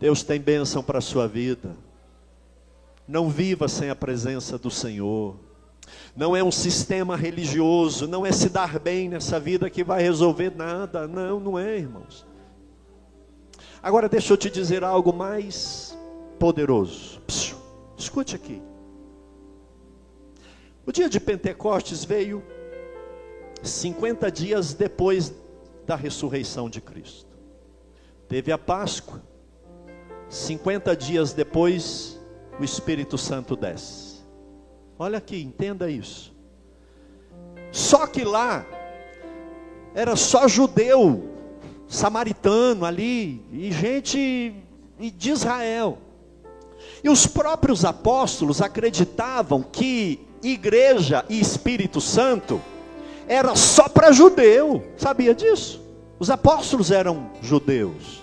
Deus 0.00 0.24
tem 0.24 0.40
bênção 0.40 0.82
para 0.82 0.98
a 0.98 1.00
sua 1.00 1.28
vida. 1.28 1.76
Não 3.06 3.30
viva 3.30 3.68
sem 3.68 3.88
a 3.88 3.94
presença 3.94 4.58
do 4.58 4.68
Senhor. 4.70 5.36
Não 6.16 6.34
é 6.34 6.42
um 6.42 6.50
sistema 6.50 7.16
religioso, 7.16 8.08
não 8.08 8.26
é 8.26 8.32
se 8.32 8.48
dar 8.48 8.80
bem 8.80 9.08
nessa 9.08 9.38
vida 9.38 9.70
que 9.70 9.84
vai 9.84 10.02
resolver 10.02 10.52
nada. 10.56 11.06
Não, 11.06 11.38
não 11.38 11.58
é, 11.58 11.78
irmãos. 11.78 12.26
Agora 13.80 14.08
deixa 14.08 14.32
eu 14.32 14.36
te 14.36 14.50
dizer 14.50 14.82
algo 14.82 15.12
mais 15.12 15.96
poderoso. 16.38 17.20
Psiu, 17.26 17.56
escute 17.96 18.34
aqui. 18.34 18.60
O 20.84 20.90
dia 20.90 21.08
de 21.08 21.20
Pentecostes 21.20 22.04
veio 22.04 22.42
50 23.62 24.30
dias 24.30 24.74
depois 24.74 25.32
da 25.86 25.94
ressurreição 25.96 26.68
de 26.68 26.80
Cristo. 26.80 27.30
Teve 28.28 28.50
a 28.50 28.58
Páscoa. 28.58 29.22
50 30.28 30.96
dias 30.96 31.32
depois, 31.32 32.18
o 32.58 32.64
Espírito 32.64 33.18
Santo 33.18 33.54
desce. 33.54 34.22
Olha 34.98 35.18
aqui, 35.18 35.42
entenda 35.42 35.90
isso. 35.90 36.32
Só 37.70 38.06
que 38.06 38.24
lá 38.24 38.66
era 39.94 40.16
só 40.16 40.48
judeu, 40.48 41.30
samaritano 41.86 42.84
ali, 42.84 43.44
e 43.52 43.70
gente 43.70 44.54
de 44.98 45.30
Israel. 45.30 45.98
E 47.04 47.10
os 47.10 47.26
próprios 47.26 47.84
apóstolos 47.84 48.62
acreditavam 48.62 49.62
que 49.62 50.26
igreja 50.42 51.24
e 51.28 51.38
Espírito 51.38 52.00
Santo 52.00 52.60
era 53.28 53.54
só 53.54 53.88
para 53.88 54.12
judeu. 54.12 54.82
Sabia 54.96 55.34
disso? 55.34 55.82
Os 56.18 56.30
apóstolos 56.30 56.90
eram 56.90 57.30
judeus. 57.40 58.22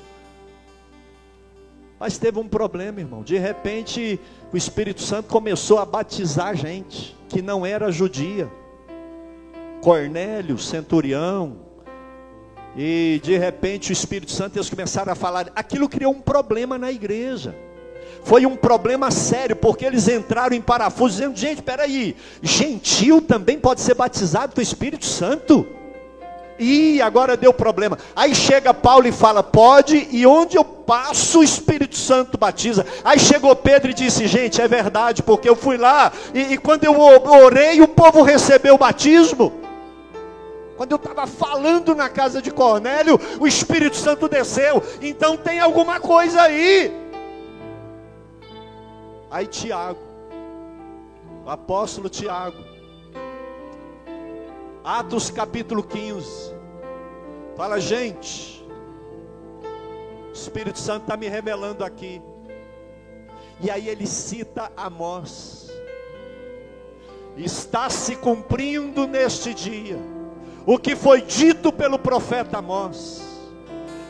Mas 1.99 2.17
teve 2.17 2.39
um 2.39 2.47
problema, 2.47 2.99
irmão. 2.99 3.23
De 3.23 3.37
repente, 3.37 4.19
o 4.53 4.57
Espírito 4.57 5.01
Santo 5.01 5.27
começou 5.27 5.79
a 5.79 5.85
batizar 5.85 6.55
gente 6.55 7.17
que 7.27 7.41
não 7.41 7.65
era 7.65 7.91
judia. 7.91 8.49
Cornélio, 9.81 10.57
centurião. 10.57 11.57
E 12.77 13.19
de 13.23 13.37
repente 13.37 13.91
o 13.91 13.93
Espírito 13.93 14.31
Santo, 14.31 14.57
eles 14.57 14.69
começaram 14.69 15.11
a 15.11 15.15
falar. 15.15 15.51
Aquilo 15.55 15.89
criou 15.89 16.13
um 16.13 16.21
problema 16.21 16.77
na 16.77 16.91
igreja 16.91 17.55
foi 18.23 18.45
um 18.45 18.55
problema 18.55 19.09
sério, 19.11 19.55
porque 19.55 19.85
eles 19.85 20.07
entraram 20.07 20.55
em 20.55 20.61
parafuso, 20.61 21.15
dizendo: 21.15 21.37
gente, 21.37 21.61
peraí, 21.61 22.15
gentil 22.41 23.21
também 23.21 23.59
pode 23.59 23.81
ser 23.81 23.95
batizado 23.95 24.53
com 24.53 24.59
o 24.59 24.63
Espírito 24.63 25.05
Santo? 25.05 25.65
E 26.59 27.01
agora 27.01 27.37
deu 27.37 27.53
problema. 27.53 27.97
Aí 28.13 28.35
chega 28.35 28.73
Paulo 28.73 29.07
e 29.07 29.11
fala: 29.11 29.41
pode, 29.41 30.09
e 30.11 30.27
onde 30.27 30.57
eu 30.57 30.65
passo, 30.65 31.39
o 31.39 31.43
Espírito 31.43 31.95
Santo 31.95 32.37
batiza. 32.37 32.85
Aí 33.03 33.17
chegou 33.17 33.55
Pedro 33.55 33.91
e 33.91 33.93
disse: 33.93 34.27
gente, 34.27 34.61
é 34.61 34.67
verdade, 34.67 35.23
porque 35.23 35.47
eu 35.47 35.55
fui 35.55 35.77
lá, 35.77 36.11
e, 36.33 36.53
e 36.53 36.57
quando 36.57 36.83
eu 36.83 36.99
orei, 36.99 37.81
o 37.81 37.87
povo 37.87 38.21
recebeu 38.21 38.75
o 38.75 38.77
batismo. 38.77 39.53
Quando 40.75 40.91
eu 40.91 40.97
estava 40.97 41.27
falando 41.27 41.95
na 41.95 42.07
casa 42.07 42.41
de 42.41 42.51
Cornélio, 42.51 43.19
o 43.39 43.47
Espírito 43.47 43.97
Santo 43.97 44.29
desceu. 44.29 44.83
Então 45.01 45.35
tem 45.35 45.59
alguma 45.59 45.99
coisa 45.99 46.41
aí. 46.41 47.08
Aí 49.31 49.45
Tiago, 49.45 49.99
o 51.45 51.49
apóstolo 51.49 52.09
Tiago, 52.09 52.57
Atos 54.83 55.29
capítulo 55.29 55.83
15, 55.83 56.55
fala, 57.55 57.79
gente, 57.79 58.65
o 60.29 60.33
Espírito 60.33 60.79
Santo 60.79 61.03
está 61.03 61.15
me 61.15 61.27
revelando 61.27 61.83
aqui. 61.83 62.19
E 63.61 63.69
aí 63.69 63.87
ele 63.87 64.07
cita 64.07 64.71
Amós. 64.75 65.69
Está 67.37 67.89
se 67.89 68.15
cumprindo 68.15 69.05
neste 69.05 69.53
dia 69.53 69.99
o 70.65 70.77
que 70.77 70.95
foi 70.95 71.21
dito 71.21 71.71
pelo 71.71 71.99
profeta 71.99 72.57
Amós. 72.57 73.28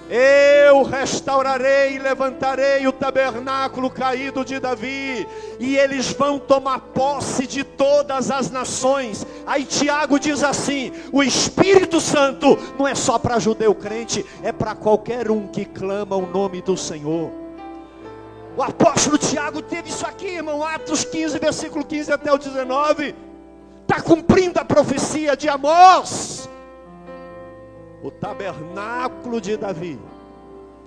Eu 0.10 0.82
restaurarei 0.82 1.96
e 1.96 2.00
levantarei 2.00 2.88
o 2.88 2.92
tabernáculo 2.92 3.92
caído 3.92 4.44
de 4.44 4.60
Davi, 4.60 5.28
e 5.60 5.78
eles 5.78 6.12
vão 6.12 6.40
tomar 6.40 6.80
posse 6.80 7.46
de 7.46 7.64
todas 7.64 8.32
as 8.32 8.50
nações. 8.50 9.24
Aí 9.46 9.64
Tiago 9.64 10.20
diz 10.20 10.44
assim: 10.44 10.92
o 11.12 11.22
Espírito 11.22 12.02
Santo 12.02 12.58
não 12.78 12.88
é 12.88 12.96
só 12.96 13.20
para 13.20 13.38
judeu 13.38 13.76
crente, 13.76 14.26
é 14.42 14.52
para 14.52 14.74
qualquer 14.74 15.30
um 15.30 15.48
que 15.48 15.64
clama 15.64 16.16
o 16.16 16.26
nome 16.26 16.60
do 16.60 16.76
Senhor. 16.76 17.30
O 18.58 18.64
apóstolo 18.64 19.18
Tiago 19.18 19.62
teve 19.62 19.90
isso 19.90 20.08
aqui, 20.08 20.28
irmão, 20.28 20.64
Atos 20.64 21.04
15, 21.04 21.38
versículo 21.38 21.86
15 21.86 22.12
até 22.12 22.34
o 22.34 22.38
19. 22.38 23.16
Está 23.84 24.02
cumprindo 24.02 24.60
a 24.60 24.66
profecia 24.66 25.38
de 25.38 25.48
Amós. 25.48 26.39
O 28.04 28.10
tabernáculo 28.10 29.42
de 29.42 29.58
Davi 29.58 30.00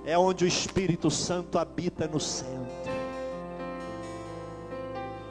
é 0.04 0.16
onde 0.16 0.44
o 0.44 0.48
Espírito 0.48 1.10
Santo 1.10 1.58
habita 1.58 2.06
no 2.06 2.18
centro. 2.18 2.92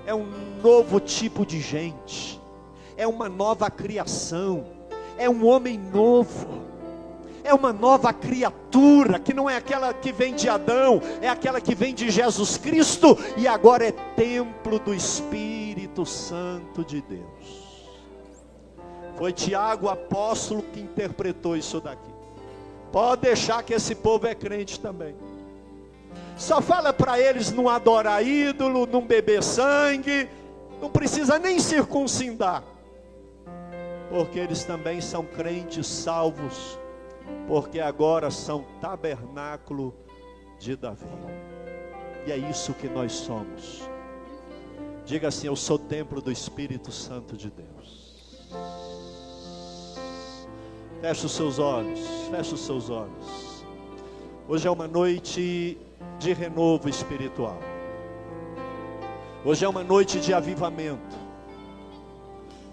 É 0.05 0.13
um 0.13 0.27
novo 0.61 0.99
tipo 0.99 1.45
de 1.45 1.59
gente, 1.59 2.39
é 2.97 3.07
uma 3.07 3.29
nova 3.29 3.69
criação, 3.69 4.65
é 5.17 5.29
um 5.29 5.45
homem 5.45 5.77
novo 5.77 6.61
é 7.43 7.53
uma 7.53 7.73
nova 7.73 8.13
criatura, 8.13 9.19
que 9.19 9.33
não 9.33 9.49
é 9.49 9.57
aquela 9.57 9.93
que 9.93 10.11
vem 10.11 10.35
de 10.35 10.47
Adão, 10.47 11.01
é 11.21 11.29
aquela 11.29 11.59
que 11.59 11.75
vem 11.75 11.93
de 11.93 12.09
Jesus 12.09 12.57
Cristo 12.57 13.17
e 13.37 13.47
agora 13.47 13.85
é 13.85 13.91
templo 13.91 14.79
do 14.79 14.93
Espírito 14.93 16.05
Santo 16.05 16.83
de 16.83 17.01
Deus. 17.01 17.40
Foi 19.17 19.31
Tiago, 19.31 19.89
apóstolo, 19.89 20.63
que 20.63 20.79
interpretou 20.79 21.55
isso 21.55 21.79
daqui. 21.79 22.11
Pode 22.91 23.21
deixar 23.21 23.63
que 23.63 23.73
esse 23.73 23.95
povo 23.95 24.27
é 24.27 24.35
crente 24.35 24.79
também. 24.79 25.15
Só 26.37 26.61
fala 26.61 26.91
para 26.91 27.19
eles 27.19 27.51
não 27.51 27.69
adorar 27.69 28.25
ídolo, 28.25 28.85
não 28.85 29.05
beber 29.05 29.43
sangue, 29.43 30.27
não 30.81 30.89
precisa 30.89 31.37
nem 31.37 31.59
circuncidar, 31.59 32.63
porque 34.09 34.39
eles 34.39 34.63
também 34.63 34.99
são 34.99 35.23
crentes 35.23 35.85
salvos 35.85 36.79
porque 37.47 37.79
agora 37.79 38.29
são 38.31 38.65
tabernáculo 38.79 39.93
de 40.59 40.75
Davi. 40.75 41.05
E 42.25 42.31
é 42.31 42.37
isso 42.37 42.73
que 42.73 42.87
nós 42.87 43.11
somos. 43.11 43.81
Diga 45.05 45.29
assim: 45.29 45.47
Eu 45.47 45.55
sou 45.55 45.77
templo 45.77 46.21
do 46.21 46.31
Espírito 46.31 46.91
Santo 46.91 47.35
de 47.35 47.49
Deus. 47.49 48.00
Feche 51.01 51.25
os 51.25 51.31
seus 51.31 51.57
olhos, 51.57 51.99
feche 52.29 52.53
os 52.53 52.63
seus 52.63 52.91
olhos. 52.91 53.65
Hoje 54.47 54.67
é 54.67 54.71
uma 54.71 54.87
noite 54.87 55.75
de 56.19 56.31
renovo 56.31 56.87
espiritual. 56.87 57.57
Hoje 59.43 59.65
é 59.65 59.67
uma 59.67 59.83
noite 59.83 60.19
de 60.19 60.31
avivamento. 60.31 61.17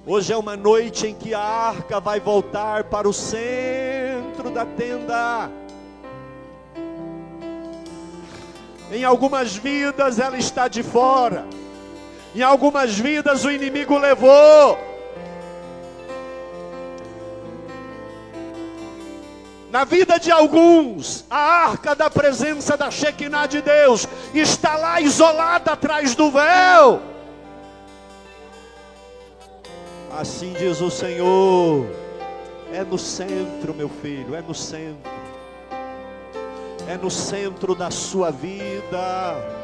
Hoje 0.06 0.30
é 0.30 0.36
uma 0.36 0.58
noite 0.58 1.06
em 1.06 1.14
que 1.14 1.32
a 1.32 1.40
arca 1.40 2.00
vai 2.00 2.20
voltar 2.20 2.84
para 2.84 3.08
o 3.08 3.14
centro 3.14 4.50
da 4.52 4.66
tenda. 4.66 5.50
Em 8.92 9.04
algumas 9.04 9.56
vidas 9.56 10.18
ela 10.18 10.36
está 10.36 10.68
de 10.68 10.82
fora. 10.82 11.46
Em 12.34 12.42
algumas 12.42 12.92
vidas 12.98 13.46
o 13.46 13.50
inimigo 13.50 13.96
levou. 13.96 14.88
Na 19.70 19.84
vida 19.84 20.18
de 20.18 20.30
alguns, 20.30 21.24
a 21.28 21.36
arca 21.36 21.94
da 21.94 22.08
presença 22.08 22.76
da 22.76 22.90
Shekinah 22.90 23.46
de 23.46 23.60
Deus 23.60 24.08
está 24.32 24.76
lá 24.76 25.00
isolada 25.00 25.72
atrás 25.72 26.14
do 26.14 26.30
véu. 26.30 27.02
Assim 30.18 30.54
diz 30.54 30.80
o 30.80 30.90
Senhor. 30.90 31.86
É 32.72 32.82
no 32.82 32.98
centro, 32.98 33.74
meu 33.74 33.88
filho, 33.88 34.34
é 34.34 34.40
no 34.40 34.54
centro. 34.54 35.10
É 36.86 36.96
no 36.96 37.10
centro 37.10 37.74
da 37.74 37.90
sua 37.90 38.30
vida. 38.30 39.57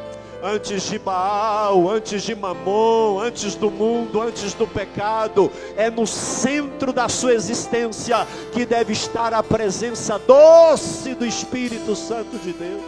Antes 0.47 0.83
de 0.83 0.99
Baal, 0.99 1.89
antes 1.89 2.23
de 2.23 2.35
Mamon, 2.35 3.19
antes 3.19 3.55
do 3.55 3.71
mundo, 3.71 4.21
antes 4.21 4.53
do 4.53 4.67
pecado, 4.67 5.51
é 5.75 5.89
no 5.89 6.07
centro 6.07 6.93
da 6.93 7.09
sua 7.09 7.33
existência 7.33 8.27
que 8.53 8.67
deve 8.67 8.93
estar 8.93 9.33
a 9.33 9.43
presença 9.43 10.19
doce 10.19 11.15
do 11.15 11.25
Espírito 11.25 11.97
Santo 11.97 12.37
de 12.37 12.53
Deus. 12.53 12.83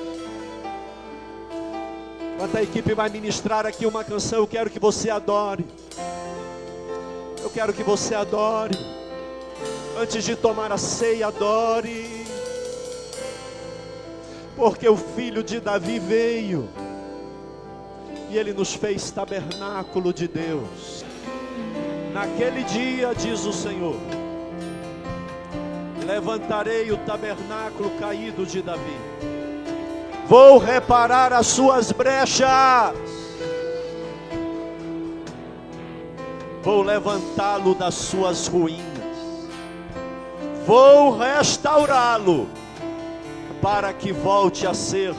Enquanto 2.35 2.59
a 2.59 2.63
equipe 2.63 2.93
vai 2.93 3.09
ministrar 3.09 3.65
aqui 3.65 3.87
uma 3.87 4.05
canção, 4.05 4.41
eu 4.41 4.47
quero 4.47 4.69
que 4.69 4.79
você 4.79 5.09
adore. 5.09 5.65
Eu 7.43 7.49
quero 7.49 7.73
que 7.73 7.83
você 7.83 8.15
adore. 8.15 8.77
Antes 9.99 10.23
de 10.23 10.37
tomar 10.37 10.71
a 10.71 10.77
ceia, 10.77 11.29
adore. 11.29 12.27
Porque 14.55 14.87
o 14.87 14.97
filho 14.99 15.43
de 15.43 15.59
Davi 15.59 15.99
veio. 15.99 16.69
E 18.31 18.37
ele 18.37 18.53
nos 18.53 18.75
fez 18.75 19.11
tabernáculo 19.11 20.13
de 20.13 20.27
Deus. 20.27 21.05
Naquele 22.13 22.63
dia, 22.65 23.15
diz 23.15 23.45
o 23.45 23.53
Senhor: 23.53 23.97
Levantarei 26.05 26.91
o 26.91 26.97
tabernáculo 26.99 27.91
caído 27.99 28.45
de 28.45 28.63
Davi. 28.63 28.97
Vou 30.29 30.59
reparar 30.59 31.33
as 31.33 31.47
suas 31.47 31.93
brechas 31.93 32.95
vou 36.67 36.83
levantá-lo 36.83 37.77
das 37.77 37.95
suas 37.95 38.49
ruínas, 38.49 38.83
vou 40.67 41.17
restaurá-lo, 41.17 42.49
para 43.63 43.93
que 43.93 44.11
volte 44.11 44.67
a 44.67 44.75
ser 44.75 45.15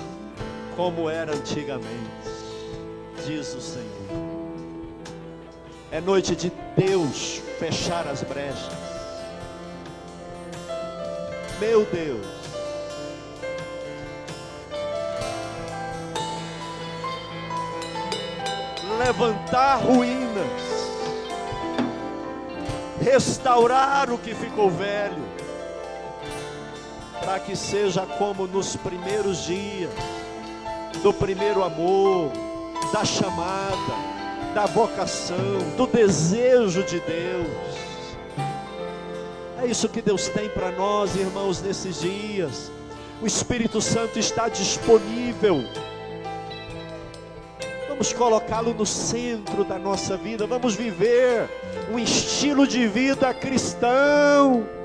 como 0.75 1.09
era 1.09 1.31
antigamente, 1.31 2.06
diz 3.28 3.53
o 3.53 3.59
Senhor. 3.59 3.88
É 5.91 5.99
noite 5.99 6.34
de 6.34 6.49
Deus 6.78 7.41
fechar 7.59 8.07
as 8.07 8.23
brechas. 8.23 8.71
Meu 11.59 11.86
Deus. 11.86 12.25
Levantar 18.97 19.75
ruínas 19.84 20.67
restaurar 23.01 24.11
o 24.11 24.17
que 24.17 24.34
ficou 24.34 24.69
velho, 24.69 25.23
para 27.21 27.39
que 27.39 27.55
seja 27.55 28.05
como 28.05 28.47
nos 28.47 28.75
primeiros 28.75 29.45
dias, 29.45 29.91
do 31.03 31.13
primeiro 31.13 31.63
amor, 31.63 32.32
da 32.91 33.05
chamada, 33.05 33.93
da 34.53 34.65
vocação, 34.65 35.59
do 35.75 35.88
desejo 35.88 36.83
de 36.83 36.99
Deus. 36.99 37.77
É 39.61 39.65
isso 39.65 39.89
que 39.89 40.01
Deus 40.01 40.27
tem 40.29 40.49
para 40.49 40.71
nós, 40.71 41.15
irmãos, 41.15 41.61
nesses 41.61 42.01
dias. 42.01 42.71
O 43.21 43.25
Espírito 43.25 43.81
Santo 43.81 44.19
está 44.19 44.47
disponível 44.47 45.63
Vamos 47.97 48.13
colocá-lo 48.13 48.75
no 48.75 48.85
centro 48.85 49.63
da 49.63 49.79
nossa 49.79 50.15
vida. 50.15 50.45
Vamos 50.45 50.75
viver 50.75 51.49
um 51.91 51.97
estilo 51.97 52.67
de 52.67 52.88
vida 52.88 53.33
cristão. 53.33 54.76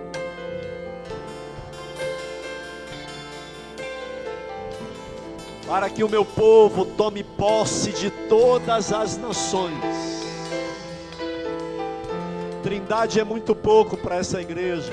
Para 5.72 5.88
que 5.88 6.04
o 6.04 6.08
meu 6.08 6.22
povo 6.22 6.84
tome 6.84 7.24
posse 7.24 7.92
de 7.92 8.10
todas 8.10 8.92
as 8.92 9.16
nações. 9.16 9.72
Trindade 12.62 13.18
é 13.18 13.24
muito 13.24 13.54
pouco 13.54 13.96
para 13.96 14.16
essa 14.16 14.38
igreja. 14.38 14.92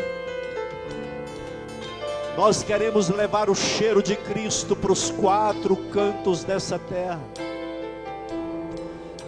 Nós 2.37 2.63
queremos 2.63 3.09
levar 3.09 3.49
o 3.49 3.55
cheiro 3.55 4.01
de 4.01 4.15
Cristo 4.15 4.73
para 4.73 4.93
os 4.93 5.11
quatro 5.11 5.75
cantos 5.91 6.45
dessa 6.45 6.79
terra. 6.79 7.19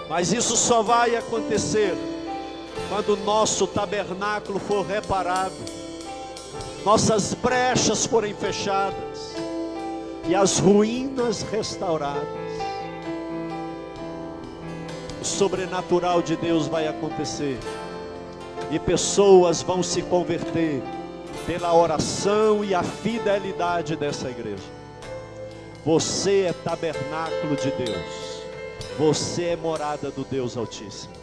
Mas 0.07 0.31
isso 0.31 0.55
só 0.55 0.81
vai 0.81 1.17
acontecer 1.17 1.93
quando 2.87 3.15
o 3.15 3.25
nosso 3.25 3.67
tabernáculo 3.67 4.57
for 4.57 4.85
reparado, 4.85 5.55
nossas 6.85 7.33
brechas 7.33 8.05
forem 8.05 8.33
fechadas 8.33 9.40
e 10.27 10.35
as 10.35 10.59
ruínas 10.59 11.41
restauradas. 11.43 12.27
O 15.21 15.25
sobrenatural 15.25 16.21
de 16.21 16.35
Deus 16.35 16.67
vai 16.67 16.87
acontecer 16.87 17.57
e 18.71 18.79
pessoas 18.79 19.61
vão 19.61 19.83
se 19.83 20.01
converter 20.01 20.81
pela 21.45 21.73
oração 21.73 22.63
e 22.63 22.73
a 22.73 22.83
fidelidade 22.83 23.95
dessa 23.95 24.29
igreja. 24.29 24.63
Você 25.85 26.41
é 26.43 26.53
tabernáculo 26.53 27.55
de 27.55 27.71
Deus. 27.71 28.41
Você 28.97 29.45
é 29.45 29.55
morada 29.55 30.11
do 30.11 30.23
Deus 30.23 30.55
Altíssimo. 30.55 31.20